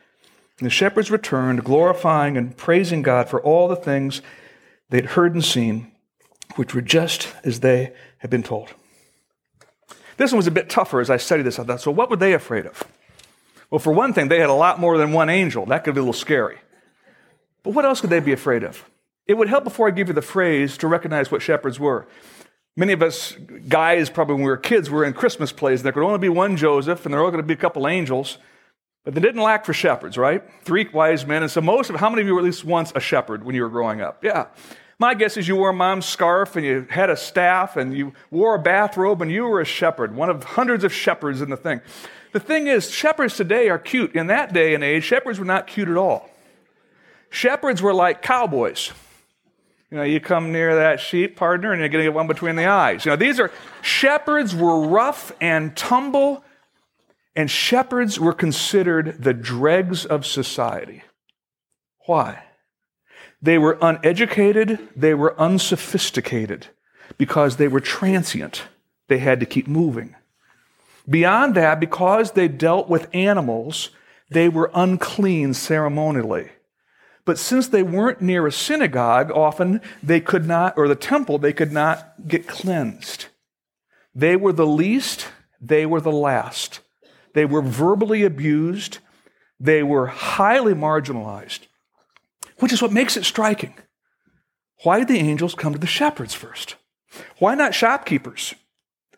And 0.60 0.66
the 0.66 0.72
shepherds 0.72 1.12
returned, 1.12 1.64
glorifying 1.64 2.38
and 2.38 2.56
praising 2.58 3.02
God 3.02 3.30
for 3.30 3.42
all 3.42 3.68
the 3.68 3.76
things 3.76 4.22
they'd 4.90 5.06
heard 5.06 5.34
and 5.34 5.44
seen, 5.44 5.92
which 6.56 6.74
were 6.74 6.82
just 6.82 7.34
as 7.44 7.62
they 7.62 7.94
had 8.20 8.30
been 8.30 8.44
told. 8.44 8.74
This 10.18 10.32
one 10.32 10.38
was 10.38 10.48
a 10.48 10.52
bit 10.52 10.70
tougher 10.70 11.00
as 11.00 11.10
I 11.10 11.18
studied 11.18 11.44
this. 11.44 11.60
I 11.60 11.64
thought, 11.64 11.82
so 11.82 11.92
what 11.92 12.10
were 12.10 12.16
they 12.16 12.34
afraid 12.34 12.66
of? 12.66 12.84
Well, 13.70 13.80
for 13.80 13.92
one 13.92 14.14
thing, 14.14 14.28
they 14.28 14.40
had 14.40 14.50
a 14.50 14.54
lot 14.54 14.80
more 14.80 14.98
than 14.98 15.14
one 15.14 15.30
angel. 15.30 15.66
That 15.66 15.84
could 15.84 15.96
be 15.96 16.00
a 16.00 16.04
little 16.04 16.14
scary. 16.14 16.58
But 17.64 17.74
what 17.74 17.86
else 17.86 18.02
could 18.02 18.12
they 18.12 18.20
be 18.20 18.34
afraid 18.34 18.64
of? 18.64 18.86
It 19.28 19.36
would 19.36 19.48
help 19.48 19.64
before 19.64 19.88
I 19.88 19.92
give 19.92 20.10
you 20.10 20.14
the 20.14 20.22
phrase 20.22 20.78
to 20.80 20.88
recognize 20.88 21.32
what 21.32 21.42
shepherds 21.42 21.80
were. 21.80 22.08
Many 22.76 22.94
of 22.94 23.04
us 23.04 23.34
guys, 23.70 24.10
probably 24.10 24.36
when 24.36 24.44
we 24.44 24.50
were 24.50 24.58
kids, 24.58 24.90
were 24.90 25.06
in 25.06 25.14
Christmas 25.14 25.52
plays, 25.52 25.82
and 25.82 25.86
there 25.86 25.94
could 25.94 26.04
only 26.04 26.18
be 26.18 26.30
one 26.30 26.58
Joseph, 26.58 27.06
and 27.06 27.14
there 27.14 27.22
were 27.22 27.30
going 27.30 27.42
to 27.42 27.48
be 27.48 27.54
a 27.54 27.58
couple 27.58 27.88
angels. 27.88 28.38
But 29.06 29.14
they 29.14 29.22
didn't 29.22 29.42
lack 29.42 29.66
for 29.66 29.74
shepherds, 29.74 30.18
right? 30.18 30.44
Three 30.64 30.88
wise 30.92 31.26
men. 31.26 31.44
And 31.44 31.52
so, 31.52 31.62
most 31.62 31.90
of 31.90 31.98
how 31.98 32.10
many 32.10 32.22
of 32.22 32.28
you 32.28 32.34
were 32.34 32.40
at 32.40 32.46
least 32.46 32.64
once 32.64 32.92
a 32.96 33.00
shepherd 33.00 33.44
when 33.44 33.54
you 33.54 33.62
were 33.62 33.70
growing 33.70 34.02
up? 34.02 34.24
Yeah. 34.24 34.48
My 35.00 35.14
guess 35.14 35.38
is 35.38 35.48
you 35.48 35.56
wore 35.56 35.72
a 35.72 35.74
mom's 35.74 36.06
scarf 36.06 36.56
and 36.56 36.66
you 36.66 36.88
had 36.90 37.10
a 37.10 37.18
staff 37.18 37.76
and 37.76 37.98
you 37.98 38.14
wore 38.32 38.56
a 38.56 38.60
bathrobe 38.60 39.22
and 39.22 39.32
you 39.32 39.44
were 39.44 39.60
a 39.60 39.66
shepherd, 39.66 40.16
one 40.16 40.30
of 40.30 40.44
hundreds 40.44 40.84
of 40.84 40.94
shepherds 40.94 41.42
in 41.42 41.50
the 41.50 41.58
thing. 41.58 41.82
The 42.32 42.40
thing 42.40 42.68
is, 42.68 42.90
shepherds 42.90 43.36
today 43.36 43.70
are 43.70 43.80
cute. 43.80 44.16
In 44.16 44.28
that 44.28 44.54
day 44.54 44.74
and 44.74 44.84
age, 44.84 45.04
shepherds 45.04 45.40
were 45.40 45.46
not 45.46 45.68
cute 45.68 45.90
at 45.90 45.98
all. 45.98 46.30
Shepherds 47.30 47.82
were 47.82 47.94
like 47.94 48.22
cowboys. 48.22 48.92
You 49.94 50.00
know, 50.00 50.06
you 50.06 50.20
come 50.20 50.52
near 50.52 50.74
that 50.78 51.00
sheep, 51.00 51.36
partner, 51.36 51.72
and 51.72 51.80
you're 51.80 51.88
going 51.88 52.04
to 52.04 52.10
get 52.10 52.16
one 52.16 52.26
between 52.26 52.56
the 52.56 52.66
eyes. 52.66 53.06
You 53.06 53.12
know, 53.12 53.16
these 53.16 53.40
are 53.40 53.52
shepherds 53.84 54.56
were 54.56 54.88
rough 54.88 55.32
and 55.40 55.78
tumble, 55.78 56.44
and 57.36 57.48
shepherds 57.48 58.20
were 58.20 58.34
considered 58.34 59.22
the 59.22 59.36
dregs 59.36 60.04
of 60.04 60.26
society. 60.26 61.04
Why? 62.08 62.44
They 63.40 63.60
were 63.60 63.78
uneducated, 63.84 64.80
they 64.96 65.14
were 65.14 65.40
unsophisticated, 65.40 66.70
because 67.20 67.58
they 67.58 67.68
were 67.68 67.80
transient. 67.80 68.64
They 69.10 69.20
had 69.20 69.40
to 69.42 69.46
keep 69.46 69.68
moving. 69.68 70.16
Beyond 71.08 71.54
that, 71.54 71.80
because 71.80 72.32
they 72.32 72.48
dealt 72.48 72.90
with 72.90 73.14
animals, 73.14 73.92
they 74.28 74.50
were 74.50 74.72
unclean 74.74 75.54
ceremonially. 75.54 76.50
But 77.26 77.40
since 77.40 77.68
they 77.68 77.84
weren't 77.84 78.22
near 78.22 78.46
a 78.46 78.52
synagogue, 78.52 79.32
often 79.32 79.82
they 80.02 80.20
could 80.20 80.46
not, 80.46 80.78
or 80.78 80.88
the 80.88 80.96
temple, 80.96 81.38
they 81.38 81.54
could 81.54 81.72
not 81.72 82.28
get 82.28 82.48
cleansed. 82.48 83.28
They 84.14 84.36
were 84.36 84.54
the 84.54 84.68
least, 84.68 85.28
they 85.62 85.86
were 85.86 86.02
the 86.02 86.12
last. 86.12 86.82
They 87.34 87.46
were 87.46 87.62
verbally 87.62 88.24
abused, 88.24 89.00
they 89.60 89.82
were 89.82 90.08
highly 90.08 90.74
marginalized, 90.74 91.62
which 92.60 92.74
is 92.74 92.82
what 92.82 92.92
makes 92.92 93.16
it 93.16 93.24
striking. 93.24 93.76
Why 94.84 95.00
did 95.00 95.08
the 95.08 95.18
angels 95.20 95.56
come 95.56 95.74
to 95.74 95.80
the 95.80 95.88
shepherds 95.88 96.34
first? 96.34 96.76
Why 97.40 97.56
not 97.56 97.74
shopkeepers? 97.74 98.54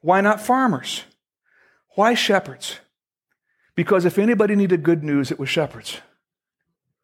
Why 0.02 0.22
not 0.22 0.40
farmers? 0.40 1.04
Why 1.96 2.14
shepherds? 2.14 2.80
Because 3.76 4.06
if 4.06 4.20
anybody 4.20 4.56
needed 4.56 4.84
good 4.84 5.04
news, 5.04 5.32
it 5.32 5.40
was 5.40 5.50
shepherds. 5.50 6.02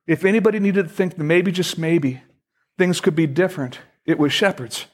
If 0.08 0.26
anybody 0.26 0.60
needed 0.60 0.84
to 0.84 0.94
think 0.94 1.16
that 1.16 1.24
maybe, 1.24 1.52
just 1.52 1.78
maybe, 1.78 2.22
things 2.78 3.00
could 3.00 3.16
be 3.16 3.28
different, 3.28 3.80
it 4.06 4.18
was 4.18 4.34
shepherds. 4.34 4.86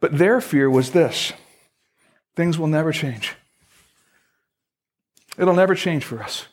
But 0.00 0.18
their 0.18 0.40
fear 0.40 0.70
was 0.70 0.92
this 0.92 1.32
things 2.34 2.58
will 2.58 2.66
never 2.66 2.92
change. 2.92 3.34
It'll 5.38 5.54
never 5.54 5.74
change 5.74 6.04
for 6.04 6.22
us. 6.22 6.46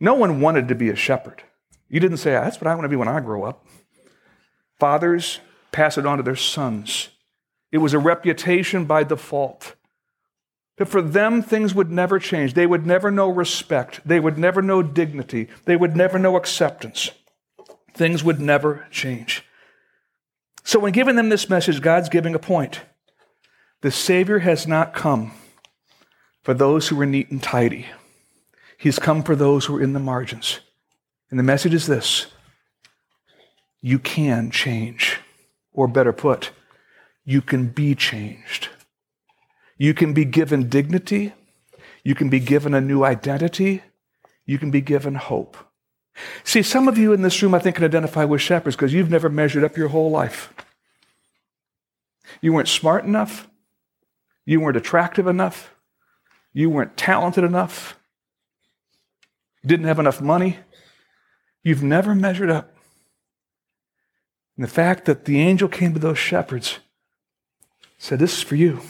No 0.00 0.14
one 0.14 0.40
wanted 0.40 0.68
to 0.68 0.74
be 0.74 0.90
a 0.90 0.96
shepherd. 0.96 1.42
You 1.88 2.00
didn't 2.00 2.18
say, 2.18 2.32
That's 2.32 2.60
what 2.60 2.66
I 2.66 2.74
want 2.74 2.84
to 2.84 2.88
be 2.88 2.96
when 2.96 3.08
I 3.08 3.20
grow 3.20 3.44
up. 3.44 3.64
Fathers 4.78 5.40
pass 5.72 5.98
it 5.98 6.06
on 6.06 6.18
to 6.18 6.22
their 6.22 6.36
sons. 6.36 7.10
It 7.72 7.78
was 7.78 7.94
a 7.94 7.98
reputation 7.98 8.84
by 8.84 9.04
default. 9.04 9.74
But 10.76 10.88
for 10.88 11.00
them, 11.00 11.40
things 11.40 11.74
would 11.74 11.90
never 11.90 12.18
change. 12.18 12.54
They 12.54 12.66
would 12.66 12.86
never 12.86 13.10
know 13.10 13.28
respect. 13.28 14.00
They 14.04 14.18
would 14.18 14.38
never 14.38 14.60
know 14.60 14.82
dignity. 14.82 15.48
They 15.66 15.76
would 15.76 15.96
never 15.96 16.18
know 16.18 16.36
acceptance. 16.36 17.10
Things 17.92 18.24
would 18.24 18.40
never 18.40 18.86
change. 18.90 19.44
So, 20.64 20.80
when 20.80 20.92
giving 20.92 21.16
them 21.16 21.28
this 21.28 21.48
message, 21.48 21.80
God's 21.80 22.08
giving 22.08 22.34
a 22.34 22.40
point. 22.40 22.80
The 23.82 23.90
Savior 23.90 24.40
has 24.40 24.66
not 24.66 24.94
come 24.94 25.32
for 26.42 26.54
those 26.54 26.88
who 26.88 27.00
are 27.00 27.06
neat 27.06 27.30
and 27.30 27.42
tidy, 27.42 27.86
He's 28.76 28.98
come 28.98 29.22
for 29.22 29.36
those 29.36 29.64
who 29.64 29.76
are 29.76 29.82
in 29.82 29.92
the 29.92 30.00
margins. 30.00 30.60
And 31.30 31.38
the 31.38 31.44
message 31.44 31.74
is 31.74 31.86
this 31.86 32.26
you 33.80 33.98
can 33.98 34.50
change, 34.50 35.18
or 35.72 35.86
better 35.86 36.12
put, 36.12 36.50
you 37.24 37.42
can 37.42 37.68
be 37.68 37.94
changed. 37.94 38.68
You 39.76 39.94
can 39.94 40.12
be 40.12 40.24
given 40.24 40.68
dignity. 40.68 41.32
You 42.02 42.14
can 42.14 42.28
be 42.28 42.40
given 42.40 42.74
a 42.74 42.80
new 42.80 43.04
identity. 43.04 43.82
You 44.46 44.58
can 44.58 44.70
be 44.70 44.80
given 44.80 45.14
hope. 45.14 45.56
See, 46.44 46.62
some 46.62 46.86
of 46.86 46.96
you 46.96 47.12
in 47.12 47.22
this 47.22 47.42
room, 47.42 47.54
I 47.54 47.58
think, 47.58 47.76
can 47.76 47.84
identify 47.84 48.24
with 48.24 48.40
shepherds 48.40 48.76
because 48.76 48.92
you've 48.92 49.10
never 49.10 49.28
measured 49.28 49.64
up 49.64 49.76
your 49.76 49.88
whole 49.88 50.10
life. 50.10 50.52
You 52.40 52.52
weren't 52.52 52.68
smart 52.68 53.04
enough. 53.04 53.48
You 54.46 54.60
weren't 54.60 54.76
attractive 54.76 55.26
enough. 55.26 55.74
You 56.52 56.70
weren't 56.70 56.96
talented 56.96 57.42
enough. 57.42 57.98
You 59.62 59.68
didn't 59.68 59.86
have 59.86 59.98
enough 59.98 60.20
money. 60.20 60.58
You've 61.62 61.82
never 61.82 62.14
measured 62.14 62.50
up. 62.50 62.76
And 64.56 64.64
the 64.64 64.70
fact 64.70 65.06
that 65.06 65.24
the 65.24 65.40
angel 65.40 65.68
came 65.68 65.94
to 65.94 65.98
those 65.98 66.18
shepherds 66.18 66.78
said, 67.98 68.20
This 68.20 68.36
is 68.36 68.42
for 68.42 68.54
you 68.54 68.80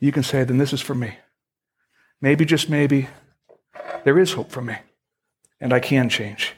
you 0.00 0.12
can 0.12 0.22
say, 0.22 0.44
then 0.44 0.58
this 0.58 0.72
is 0.72 0.80
for 0.80 0.94
me. 0.94 1.18
Maybe, 2.20 2.44
just 2.44 2.68
maybe, 2.68 3.08
there 4.04 4.18
is 4.18 4.32
hope 4.32 4.50
for 4.50 4.62
me, 4.62 4.76
and 5.60 5.72
I 5.72 5.80
can 5.80 6.08
change. 6.08 6.54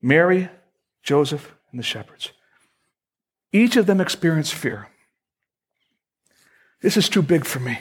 Mary, 0.00 0.48
Joseph, 1.02 1.54
and 1.70 1.78
the 1.78 1.84
shepherds. 1.84 2.32
Each 3.52 3.76
of 3.76 3.86
them 3.86 4.00
experienced 4.00 4.54
fear. 4.54 4.88
This 6.80 6.96
is 6.96 7.08
too 7.08 7.22
big 7.22 7.44
for 7.44 7.60
me. 7.60 7.80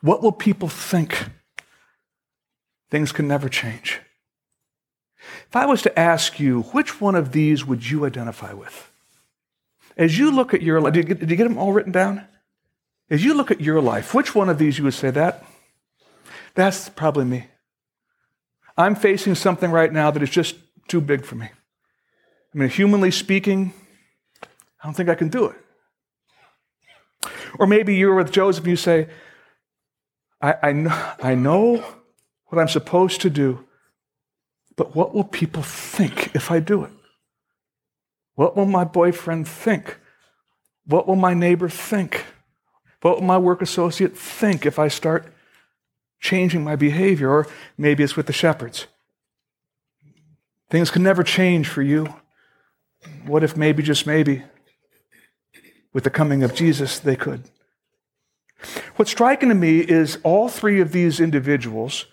What 0.00 0.22
will 0.22 0.32
people 0.32 0.68
think? 0.68 1.30
Things 2.90 3.10
can 3.10 3.26
never 3.26 3.48
change. 3.48 4.00
If 5.48 5.56
I 5.56 5.66
was 5.66 5.82
to 5.82 5.98
ask 5.98 6.38
you, 6.38 6.62
which 6.72 7.00
one 7.00 7.14
of 7.14 7.32
these 7.32 7.64
would 7.64 7.88
you 7.88 8.04
identify 8.04 8.52
with? 8.52 8.90
As 9.96 10.18
you 10.18 10.30
look 10.30 10.52
at 10.52 10.62
your 10.62 10.80
life, 10.80 10.92
did 10.92 11.06
did 11.06 11.30
you 11.30 11.36
get 11.36 11.44
them 11.44 11.58
all 11.58 11.72
written 11.72 11.92
down? 11.92 12.26
As 13.12 13.22
you 13.22 13.34
look 13.34 13.50
at 13.50 13.60
your 13.60 13.82
life, 13.82 14.14
which 14.14 14.34
one 14.34 14.48
of 14.48 14.56
these 14.56 14.78
you 14.78 14.84
would 14.84 14.94
say 14.94 15.10
that? 15.10 15.44
That's 16.54 16.88
probably 16.88 17.26
me. 17.26 17.44
I'm 18.74 18.94
facing 18.94 19.34
something 19.34 19.70
right 19.70 19.92
now 19.92 20.10
that 20.10 20.22
is 20.22 20.30
just 20.30 20.56
too 20.88 21.02
big 21.02 21.26
for 21.26 21.34
me. 21.34 21.50
I 22.54 22.58
mean, 22.58 22.70
humanly 22.70 23.10
speaking, 23.10 23.74
I 24.42 24.84
don't 24.84 24.94
think 24.94 25.10
I 25.10 25.14
can 25.14 25.28
do 25.28 25.44
it. 25.44 27.30
Or 27.58 27.66
maybe 27.66 27.94
you're 27.94 28.14
with 28.14 28.32
Joseph 28.32 28.64
and 28.64 28.70
you 28.70 28.76
say, 28.76 29.08
I, 30.40 30.54
I, 30.62 30.72
know, 30.72 31.12
I 31.22 31.34
know 31.34 31.84
what 32.46 32.58
I'm 32.58 32.68
supposed 32.68 33.20
to 33.20 33.28
do, 33.28 33.66
but 34.74 34.96
what 34.96 35.14
will 35.14 35.24
people 35.24 35.62
think 35.62 36.34
if 36.34 36.50
I 36.50 36.60
do 36.60 36.82
it? 36.84 36.92
What 38.36 38.56
will 38.56 38.64
my 38.64 38.84
boyfriend 38.84 39.46
think? 39.46 39.98
What 40.86 41.06
will 41.06 41.16
my 41.16 41.34
neighbor 41.34 41.68
think? 41.68 42.24
What 43.02 43.16
will 43.16 43.26
my 43.26 43.38
work 43.38 43.60
associate 43.60 44.16
think 44.16 44.64
if 44.64 44.78
I 44.78 44.88
start 44.88 45.32
changing 46.20 46.64
my 46.64 46.76
behavior? 46.76 47.30
Or 47.30 47.46
maybe 47.76 48.02
it's 48.02 48.16
with 48.16 48.26
the 48.26 48.32
shepherds. 48.32 48.86
Things 50.70 50.90
can 50.90 51.02
never 51.02 51.22
change 51.22 51.68
for 51.68 51.82
you. 51.82 52.14
What 53.26 53.44
if 53.44 53.56
maybe, 53.56 53.82
just 53.82 54.06
maybe, 54.06 54.44
with 55.92 56.04
the 56.04 56.10
coming 56.10 56.42
of 56.42 56.54
Jesus, 56.54 56.98
they 56.98 57.16
could? 57.16 57.42
What's 58.96 59.10
striking 59.10 59.48
to 59.48 59.54
me 59.54 59.80
is 59.80 60.18
all 60.22 60.48
three 60.48 60.80
of 60.80 60.92
these 60.92 61.20
individuals 61.20 62.06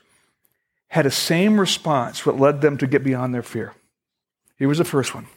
had 0.88 1.06
a 1.06 1.12
same 1.12 1.60
response, 1.60 2.26
what 2.26 2.40
led 2.40 2.62
them 2.62 2.78
to 2.80 2.88
get 2.88 3.04
beyond 3.04 3.34
their 3.34 3.44
fear. 3.44 3.74
Here 4.58 4.68
was 4.68 4.80
the 4.80 4.84
first 4.84 5.14
one. 5.14 5.28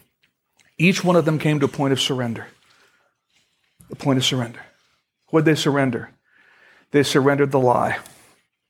Each 0.78 1.04
one 1.04 1.14
of 1.14 1.26
them 1.26 1.38
came 1.38 1.60
to 1.60 1.66
a 1.66 1.68
point 1.68 1.92
of 1.92 2.00
surrender. 2.00 2.46
A 3.90 3.94
point 3.94 4.18
of 4.18 4.24
surrender. 4.24 4.60
What 5.32 5.46
they 5.46 5.54
surrender? 5.54 6.10
They 6.90 7.02
surrendered 7.02 7.52
the 7.52 7.58
lie 7.58 7.98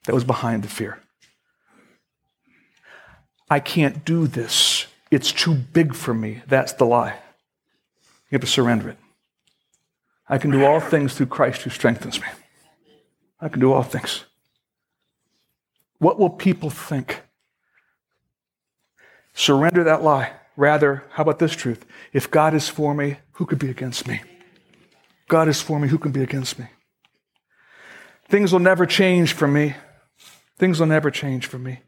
that 0.04 0.14
was 0.14 0.22
behind 0.22 0.62
the 0.62 0.68
fear. 0.68 1.00
I 3.50 3.58
can't 3.58 4.04
do 4.04 4.28
this. 4.28 4.86
It's 5.10 5.32
too 5.32 5.54
big 5.54 5.92
for 5.92 6.14
me. 6.14 6.42
That's 6.46 6.72
the 6.72 6.84
lie. 6.84 7.14
You 8.30 8.36
have 8.36 8.42
to 8.42 8.46
surrender 8.46 8.90
it. 8.90 8.98
I 10.28 10.38
can 10.38 10.52
do 10.52 10.64
all 10.64 10.78
things 10.78 11.14
through 11.14 11.26
Christ 11.26 11.62
who 11.62 11.70
strengthens 11.70 12.20
me. 12.20 12.28
I 13.40 13.48
can 13.48 13.58
do 13.58 13.72
all 13.72 13.82
things. 13.82 14.24
What 15.98 16.16
will 16.16 16.30
people 16.30 16.70
think? 16.70 17.22
Surrender 19.34 19.82
that 19.82 20.04
lie. 20.04 20.30
Rather, 20.56 21.02
how 21.10 21.24
about 21.24 21.40
this 21.40 21.56
truth? 21.56 21.84
If 22.12 22.30
God 22.30 22.54
is 22.54 22.68
for 22.68 22.94
me, 22.94 23.16
who 23.32 23.46
could 23.46 23.58
be 23.58 23.68
against 23.68 24.06
me? 24.06 24.22
God 25.32 25.48
is 25.48 25.62
for 25.62 25.80
me. 25.80 25.88
Who 25.88 25.96
can 25.96 26.12
be 26.12 26.22
against 26.22 26.58
me? 26.58 26.66
Things 28.28 28.52
will 28.52 28.60
never 28.60 28.84
change 28.84 29.32
for 29.32 29.48
me. 29.48 29.74
Things 30.58 30.78
will 30.78 30.86
never 30.86 31.10
change 31.10 31.46
for 31.46 31.58
me. 31.58 31.80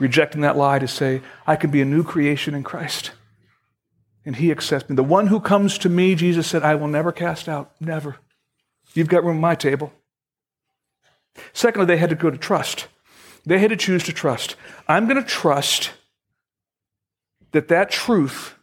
Rejecting 0.00 0.40
that 0.40 0.56
lie 0.56 0.80
to 0.80 0.88
say, 0.88 1.22
I 1.46 1.54
can 1.54 1.70
be 1.70 1.80
a 1.80 1.84
new 1.84 2.02
creation 2.02 2.52
in 2.56 2.64
Christ. 2.64 3.12
And 4.26 4.34
He 4.34 4.50
accepts 4.50 4.90
me. 4.90 4.96
The 4.96 5.04
one 5.04 5.28
who 5.28 5.38
comes 5.38 5.78
to 5.78 5.88
me, 5.88 6.16
Jesus 6.16 6.48
said, 6.48 6.64
I 6.64 6.74
will 6.74 6.88
never 6.88 7.12
cast 7.12 7.48
out. 7.48 7.70
Never. 7.80 8.16
You've 8.94 9.06
got 9.06 9.22
room 9.22 9.36
at 9.36 9.40
my 9.40 9.54
table. 9.54 9.92
Secondly, 11.52 11.86
they 11.86 11.98
had 11.98 12.10
to 12.10 12.16
go 12.16 12.30
to 12.30 12.36
trust. 12.36 12.88
They 13.46 13.60
had 13.60 13.70
to 13.70 13.76
choose 13.76 14.02
to 14.02 14.12
trust. 14.12 14.56
I'm 14.88 15.06
going 15.06 15.22
to 15.22 15.28
trust 15.28 15.92
that 17.52 17.68
that 17.68 17.92
truth 17.92 18.56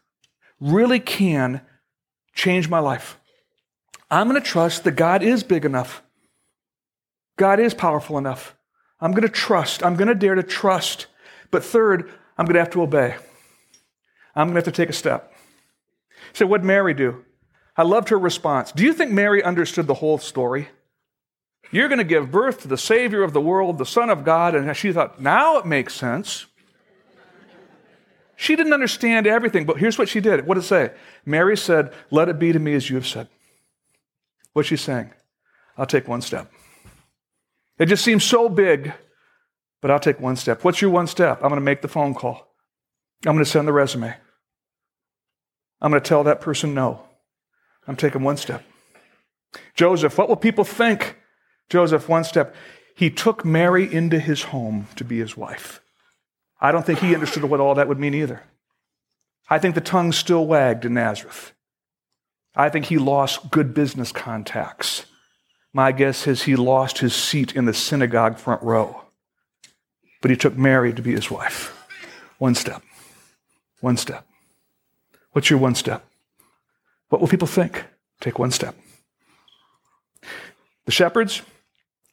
really 0.60 1.00
can 1.00 1.62
change 2.36 2.68
my 2.68 2.80
life. 2.80 3.18
I'm 4.12 4.28
going 4.28 4.40
to 4.40 4.48
trust 4.48 4.84
that 4.84 4.92
God 4.92 5.24
is 5.24 5.42
big 5.42 5.64
enough. 5.64 6.04
God 7.38 7.62
is 7.62 7.74
powerful 7.74 8.18
enough. 8.18 8.56
I'm 9.00 9.12
going 9.12 9.24
to 9.24 9.30
trust. 9.30 9.84
I'm 9.84 9.96
going 9.96 10.10
to 10.10 10.16
dare 10.16 10.36
to 10.36 10.44
trust. 10.44 11.08
But 11.50 11.64
third, 11.64 12.12
I'm 12.38 12.46
going 12.46 12.56
to 12.56 12.60
have 12.60 12.70
to 12.72 12.82
obey. 12.82 13.16
I'm 14.36 14.48
going 14.48 14.56
to 14.56 14.58
have 14.60 14.66
to 14.66 14.72
take 14.72 14.90
a 14.90 14.94
step. 14.94 15.34
So, 16.34 16.46
what'd 16.46 16.66
Mary 16.66 16.94
do? 16.94 17.26
I 17.76 17.84
loved 17.84 18.10
her 18.10 18.20
response. 18.20 18.72
Do 18.72 18.84
you 18.84 18.94
think 18.94 19.12
Mary 19.12 19.42
understood 19.42 19.88
the 19.88 19.96
whole 19.96 20.18
story? 20.18 20.70
You're 21.72 21.88
going 21.88 22.00
to 22.00 22.04
give 22.04 22.32
birth 22.32 22.62
to 22.62 22.68
the 22.68 22.78
Savior 22.78 23.24
of 23.24 23.32
the 23.32 23.42
world, 23.42 23.78
the 23.78 23.86
Son 23.86 24.10
of 24.10 24.26
God. 24.26 24.56
And 24.56 24.76
she 24.76 24.92
thought, 24.92 25.22
now 25.22 25.58
it 25.58 25.66
makes 25.66 25.96
sense. 25.96 26.48
She 28.36 28.56
didn't 28.56 28.74
understand 28.74 29.26
everything, 29.26 29.66
but 29.66 29.78
here's 29.78 29.98
what 29.98 30.10
she 30.10 30.20
did. 30.20 30.46
What 30.46 30.56
did 30.56 30.64
it 30.64 30.68
say? 30.68 30.92
Mary 31.26 31.56
said, 31.56 31.94
Let 32.10 32.28
it 32.28 32.40
be 32.40 32.52
to 32.52 32.60
me 32.60 32.74
as 32.74 32.90
you 32.90 32.96
have 32.96 33.08
said. 33.08 33.30
What's 34.54 34.70
she 34.70 34.78
saying? 34.78 35.12
I'll 35.78 35.86
take 35.86 36.08
one 36.08 36.22
step. 36.22 36.52
It 37.80 37.86
just 37.86 38.04
seems 38.04 38.24
so 38.24 38.50
big, 38.50 38.94
but 39.82 39.90
I'll 39.90 40.00
take 40.00 40.20
one 40.20 40.36
step. 40.36 40.64
What's 40.64 40.82
your 40.82 40.92
one 40.92 41.08
step? 41.08 41.38
I'm 41.38 41.50
going 41.50 41.56
to 41.56 41.62
make 41.62 41.82
the 41.82 41.88
phone 41.88 42.14
call. 42.14 42.54
I'm 43.26 43.34
going 43.34 43.46
to 43.46 43.50
send 43.50 43.68
the 43.68 43.74
resume. 43.74 44.14
I'm 45.82 45.92
going 45.92 46.02
to 46.02 46.08
tell 46.08 46.24
that 46.24 46.42
person 46.42 46.74
no. 46.74 47.04
I'm 47.88 47.96
taking 47.96 48.24
one 48.24 48.38
step. 48.38 48.64
Joseph, 49.76 50.18
what 50.18 50.30
will 50.30 50.36
people 50.36 50.64
think? 50.64 51.18
Joseph, 51.70 52.08
one 52.08 52.24
step. 52.24 52.56
He 52.96 53.10
took 53.10 53.44
Mary 53.44 53.92
into 53.92 54.20
his 54.20 54.44
home 54.44 54.88
to 54.96 55.04
be 55.04 55.20
his 55.20 55.36
wife. 55.36 55.82
I 56.60 56.72
don't 56.72 56.86
think 56.86 57.00
he 57.00 57.16
understood 57.16 57.44
what 57.46 57.60
all 57.60 57.76
that 57.76 57.88
would 57.88 58.00
mean 58.00 58.14
either. 58.14 58.44
I 59.50 59.58
think 59.58 59.74
the 59.76 59.82
tongue 59.82 60.12
still 60.12 60.46
wagged 60.46 60.86
in 60.86 60.94
Nazareth. 60.94 61.54
I 62.56 62.70
think 62.70 62.86
he 62.86 62.98
lost 62.98 63.52
good 63.52 63.74
business 63.74 64.12
contacts. 64.12 65.06
My 65.74 65.92
guess 65.92 66.28
is 66.28 66.44
he 66.44 66.56
lost 66.56 67.00
his 67.00 67.16
seat 67.16 67.56
in 67.56 67.66
the 67.66 67.74
synagogue 67.74 68.38
front 68.38 68.62
row. 68.62 69.04
But 70.22 70.32
he 70.32 70.38
took 70.38 70.58
Mary 70.58 70.94
to 70.94 71.02
be 71.02 71.14
his 71.14 71.32
wife. 71.32 71.88
One 72.38 72.56
step. 72.56 72.84
One 73.80 73.98
step. 73.98 74.28
What's 75.32 75.50
your 75.50 75.60
one 75.60 75.76
step? 75.76 76.06
What 77.10 77.22
will 77.22 77.28
people 77.28 77.48
think? 77.48 77.86
Take 78.20 78.38
one 78.38 78.52
step. 78.52 78.76
The 80.86 80.92
shepherds, 80.92 81.42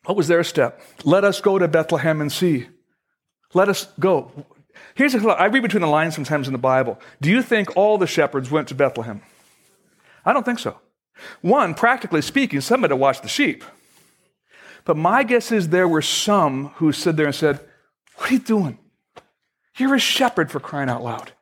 what 0.05 0.17
was 0.17 0.29
their 0.29 0.45
step? 0.45 0.81
Let 1.05 1.25
us 1.25 1.41
go 1.41 1.59
to 1.59 1.69
Bethlehem 1.69 2.21
and 2.21 2.31
see. 2.31 2.69
Let 3.55 3.69
us 3.69 3.89
go. 3.99 4.47
Here's 4.95 5.15
a, 5.15 5.19
I 5.29 5.47
read 5.47 5.63
between 5.63 5.81
the 5.81 5.89
lines 5.89 6.15
sometimes 6.15 6.47
in 6.47 6.53
the 6.53 6.59
Bible. 6.59 7.01
Do 7.21 7.31
you 7.31 7.43
think 7.43 7.77
all 7.77 7.99
the 7.99 8.07
shepherds 8.07 8.51
went 8.51 8.69
to 8.69 8.75
Bethlehem? 8.75 9.23
I 10.29 10.35
don't 10.35 10.45
think 10.45 10.59
so. 10.59 10.79
One, 11.41 11.73
practically 11.75 12.21
speaking, 12.21 12.61
somebody 12.61 12.93
watched 12.93 13.23
the 13.23 13.29
sheep. 13.29 13.65
But 14.85 14.99
my 14.99 15.23
guess 15.23 15.51
is 15.51 15.71
there 15.71 15.89
were 15.89 16.03
some 16.03 16.67
who 16.77 16.93
stood 16.93 17.17
there 17.17 17.25
and 17.25 17.35
said, 17.35 17.61
What 18.17 18.31
are 18.31 18.35
you 18.35 18.39
doing? 18.39 18.79
You're 19.79 19.95
a 19.95 19.99
shepherd 19.99 20.51
for 20.51 20.61
crying 20.61 20.91
out 20.91 21.03
loud. 21.03 21.33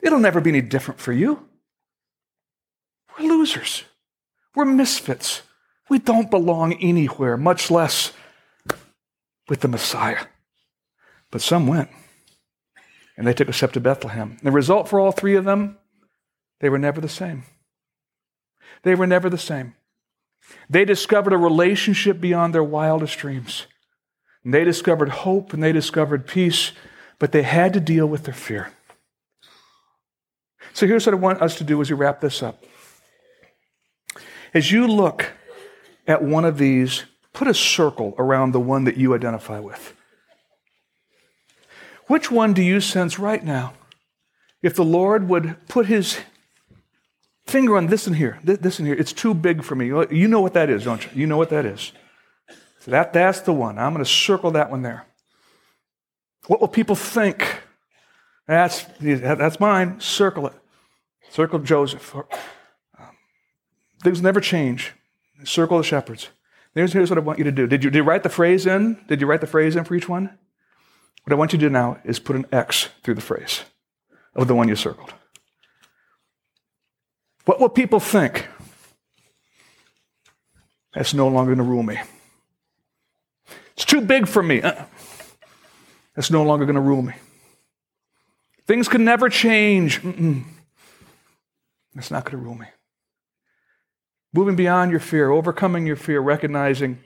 It'll 0.00 0.18
never 0.18 0.40
be 0.40 0.50
any 0.50 0.62
different 0.62 0.98
for 0.98 1.12
you. 1.12 1.46
We're 3.16 3.28
losers. 3.28 3.84
We're 4.56 4.64
misfits. 4.64 5.42
We 5.88 6.00
don't 6.00 6.28
belong 6.28 6.72
anywhere, 6.72 7.36
much 7.36 7.70
less 7.70 8.12
with 9.48 9.60
the 9.60 9.68
Messiah. 9.68 10.26
But 11.30 11.40
some 11.40 11.68
went, 11.68 11.88
and 13.16 13.28
they 13.28 13.32
took 13.32 13.48
a 13.48 13.52
step 13.52 13.70
to 13.72 13.80
Bethlehem. 13.80 14.38
The 14.42 14.50
result 14.50 14.88
for 14.88 14.98
all 14.98 15.12
three 15.12 15.36
of 15.36 15.44
them, 15.44 15.78
they 16.58 16.68
were 16.68 16.80
never 16.80 17.00
the 17.00 17.08
same. 17.08 17.44
They 18.82 18.94
were 18.94 19.06
never 19.06 19.30
the 19.30 19.38
same. 19.38 19.74
They 20.68 20.84
discovered 20.84 21.32
a 21.32 21.38
relationship 21.38 22.20
beyond 22.20 22.54
their 22.54 22.64
wildest 22.64 23.18
dreams. 23.18 23.66
And 24.44 24.52
they 24.52 24.64
discovered 24.64 25.08
hope 25.08 25.52
and 25.52 25.62
they 25.62 25.72
discovered 25.72 26.26
peace, 26.26 26.72
but 27.18 27.32
they 27.32 27.42
had 27.42 27.72
to 27.74 27.80
deal 27.80 28.06
with 28.06 28.24
their 28.24 28.34
fear. 28.34 28.72
So 30.72 30.86
here's 30.86 31.06
what 31.06 31.14
I 31.14 31.18
want 31.18 31.42
us 31.42 31.56
to 31.58 31.64
do 31.64 31.80
as 31.80 31.90
we 31.90 31.96
wrap 31.96 32.20
this 32.20 32.42
up. 32.42 32.64
As 34.54 34.72
you 34.72 34.86
look 34.86 35.32
at 36.06 36.22
one 36.22 36.44
of 36.44 36.58
these, 36.58 37.04
put 37.32 37.48
a 37.48 37.54
circle 37.54 38.14
around 38.18 38.52
the 38.52 38.60
one 38.60 38.84
that 38.84 38.96
you 38.96 39.14
identify 39.14 39.60
with. 39.60 39.94
Which 42.06 42.30
one 42.30 42.52
do 42.52 42.62
you 42.62 42.80
sense 42.80 43.18
right 43.18 43.44
now? 43.44 43.74
If 44.60 44.74
the 44.74 44.84
Lord 44.84 45.28
would 45.28 45.56
put 45.68 45.86
his 45.86 46.18
finger 47.46 47.76
on 47.76 47.86
this 47.86 48.06
in 48.06 48.14
here, 48.14 48.38
this 48.42 48.78
in 48.78 48.86
here, 48.86 48.94
it's 48.94 49.12
too 49.12 49.34
big 49.34 49.62
for 49.62 49.74
me. 49.74 49.86
You 49.86 50.28
know 50.28 50.40
what 50.40 50.54
that 50.54 50.70
is, 50.70 50.84
don't 50.84 51.04
you? 51.04 51.10
You 51.14 51.26
know 51.26 51.36
what 51.36 51.50
that 51.50 51.66
is. 51.66 51.92
So 52.80 52.90
that, 52.90 53.12
that's 53.12 53.40
the 53.40 53.52
one. 53.52 53.78
I'm 53.78 53.92
going 53.92 54.04
to 54.04 54.10
circle 54.10 54.50
that 54.52 54.70
one 54.70 54.82
there. 54.82 55.06
What 56.46 56.60
will 56.60 56.68
people 56.68 56.96
think? 56.96 57.62
That's, 58.48 58.84
that's 59.00 59.60
mine. 59.60 60.00
Circle 60.00 60.48
it. 60.48 60.54
Circle 61.30 61.60
Joseph. 61.60 62.14
Um, 62.16 62.24
things 64.02 64.20
never 64.20 64.40
change. 64.40 64.92
Circle 65.44 65.78
the 65.78 65.84
shepherds. 65.84 66.28
Here's, 66.74 66.92
here's 66.92 67.10
what 67.10 67.18
I 67.18 67.22
want 67.22 67.38
you 67.38 67.44
to 67.44 67.52
do. 67.52 67.66
Did 67.66 67.84
you, 67.84 67.90
did 67.90 67.98
you 67.98 68.02
write 68.02 68.22
the 68.22 68.28
phrase 68.28 68.66
in? 68.66 68.98
Did 69.06 69.20
you 69.20 69.26
write 69.26 69.40
the 69.40 69.46
phrase 69.46 69.76
in 69.76 69.84
for 69.84 69.94
each 69.94 70.08
one? 70.08 70.36
What 71.24 71.32
I 71.32 71.36
want 71.36 71.52
you 71.52 71.58
to 71.58 71.66
do 71.66 71.70
now 71.70 71.98
is 72.04 72.18
put 72.18 72.34
an 72.34 72.46
X 72.50 72.88
through 73.04 73.14
the 73.14 73.20
phrase 73.20 73.62
of 74.34 74.48
the 74.48 74.54
one 74.54 74.68
you 74.68 74.74
circled. 74.74 75.14
What 77.44 77.60
will 77.60 77.68
people 77.68 78.00
think? 78.00 78.46
That's 80.94 81.14
no 81.14 81.28
longer 81.28 81.54
going 81.54 81.66
to 81.66 81.70
rule 81.70 81.82
me. 81.82 81.98
It's 83.74 83.84
too 83.84 84.00
big 84.00 84.28
for 84.28 84.42
me. 84.42 84.62
Uh-uh. 84.62 84.84
That's 86.14 86.30
no 86.30 86.42
longer 86.42 86.66
going 86.66 86.76
to 86.76 86.80
rule 86.80 87.02
me. 87.02 87.14
Things 88.66 88.88
can 88.88 89.04
never 89.04 89.28
change. 89.28 90.02
Mm-mm. 90.02 90.44
That's 91.94 92.10
not 92.10 92.24
going 92.24 92.38
to 92.38 92.44
rule 92.44 92.54
me. 92.54 92.66
Moving 94.34 94.56
beyond 94.56 94.90
your 94.90 95.00
fear, 95.00 95.30
overcoming 95.30 95.86
your 95.86 95.96
fear, 95.96 96.20
recognizing 96.20 96.98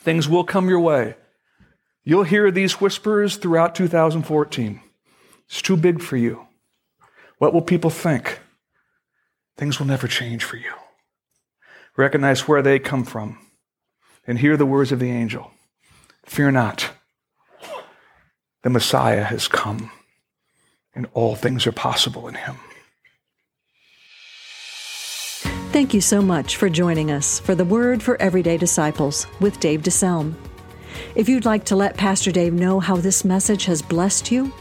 things 0.00 0.28
will 0.28 0.44
come 0.44 0.68
your 0.68 0.80
way. 0.80 1.14
You'll 2.04 2.24
hear 2.24 2.50
these 2.50 2.80
whispers 2.80 3.36
throughout 3.36 3.74
2014. 3.74 4.80
It's 5.46 5.62
too 5.62 5.76
big 5.76 6.00
for 6.00 6.16
you. 6.16 6.46
What 7.38 7.52
will 7.52 7.62
people 7.62 7.90
think? 7.90 8.40
Things 9.58 9.78
will 9.78 9.86
never 9.86 10.06
change 10.06 10.44
for 10.44 10.56
you. 10.56 10.72
Recognize 11.96 12.46
where 12.46 12.62
they 12.62 12.78
come 12.78 13.04
from 13.04 13.38
and 14.26 14.38
hear 14.38 14.56
the 14.56 14.64
words 14.64 14.92
of 14.92 15.00
the 15.00 15.10
angel 15.10 15.50
Fear 16.24 16.52
not. 16.52 16.90
The 18.62 18.70
Messiah 18.70 19.24
has 19.24 19.48
come, 19.48 19.90
and 20.94 21.08
all 21.14 21.34
things 21.34 21.66
are 21.66 21.72
possible 21.72 22.28
in 22.28 22.34
him. 22.34 22.56
Thank 25.72 25.94
you 25.94 26.00
so 26.00 26.22
much 26.22 26.56
for 26.56 26.68
joining 26.68 27.10
us 27.10 27.40
for 27.40 27.54
the 27.54 27.64
Word 27.64 28.02
for 28.02 28.20
Everyday 28.20 28.58
Disciples 28.58 29.26
with 29.40 29.58
Dave 29.60 29.82
DeSelm. 29.82 30.34
If 31.14 31.28
you'd 31.28 31.44
like 31.44 31.64
to 31.66 31.76
let 31.76 31.96
Pastor 31.96 32.30
Dave 32.30 32.52
know 32.52 32.78
how 32.80 32.96
this 32.96 33.24
message 33.24 33.64
has 33.64 33.82
blessed 33.82 34.30
you, 34.30 34.52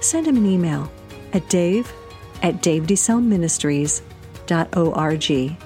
send 0.00 0.26
him 0.26 0.36
an 0.36 0.46
email 0.46 0.90
at 1.32 1.48
dave 1.48 1.92
at 2.42 2.62
davedeselmministries.org. 4.48 5.56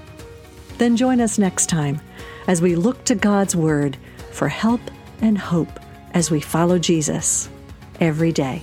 Then 0.79 0.97
join 0.97 1.21
us 1.21 1.38
next 1.38 1.66
time 1.66 2.01
as 2.47 2.61
we 2.61 2.75
look 2.75 3.05
to 3.05 3.14
God's 3.14 3.55
Word 3.55 3.97
for 4.33 4.49
help 4.49 4.81
and 5.21 5.38
hope 5.38 5.81
as 6.12 6.31
we 6.31 6.40
follow 6.40 6.79
Jesus 6.79 7.49
every 8.01 8.33
day. 8.33 8.62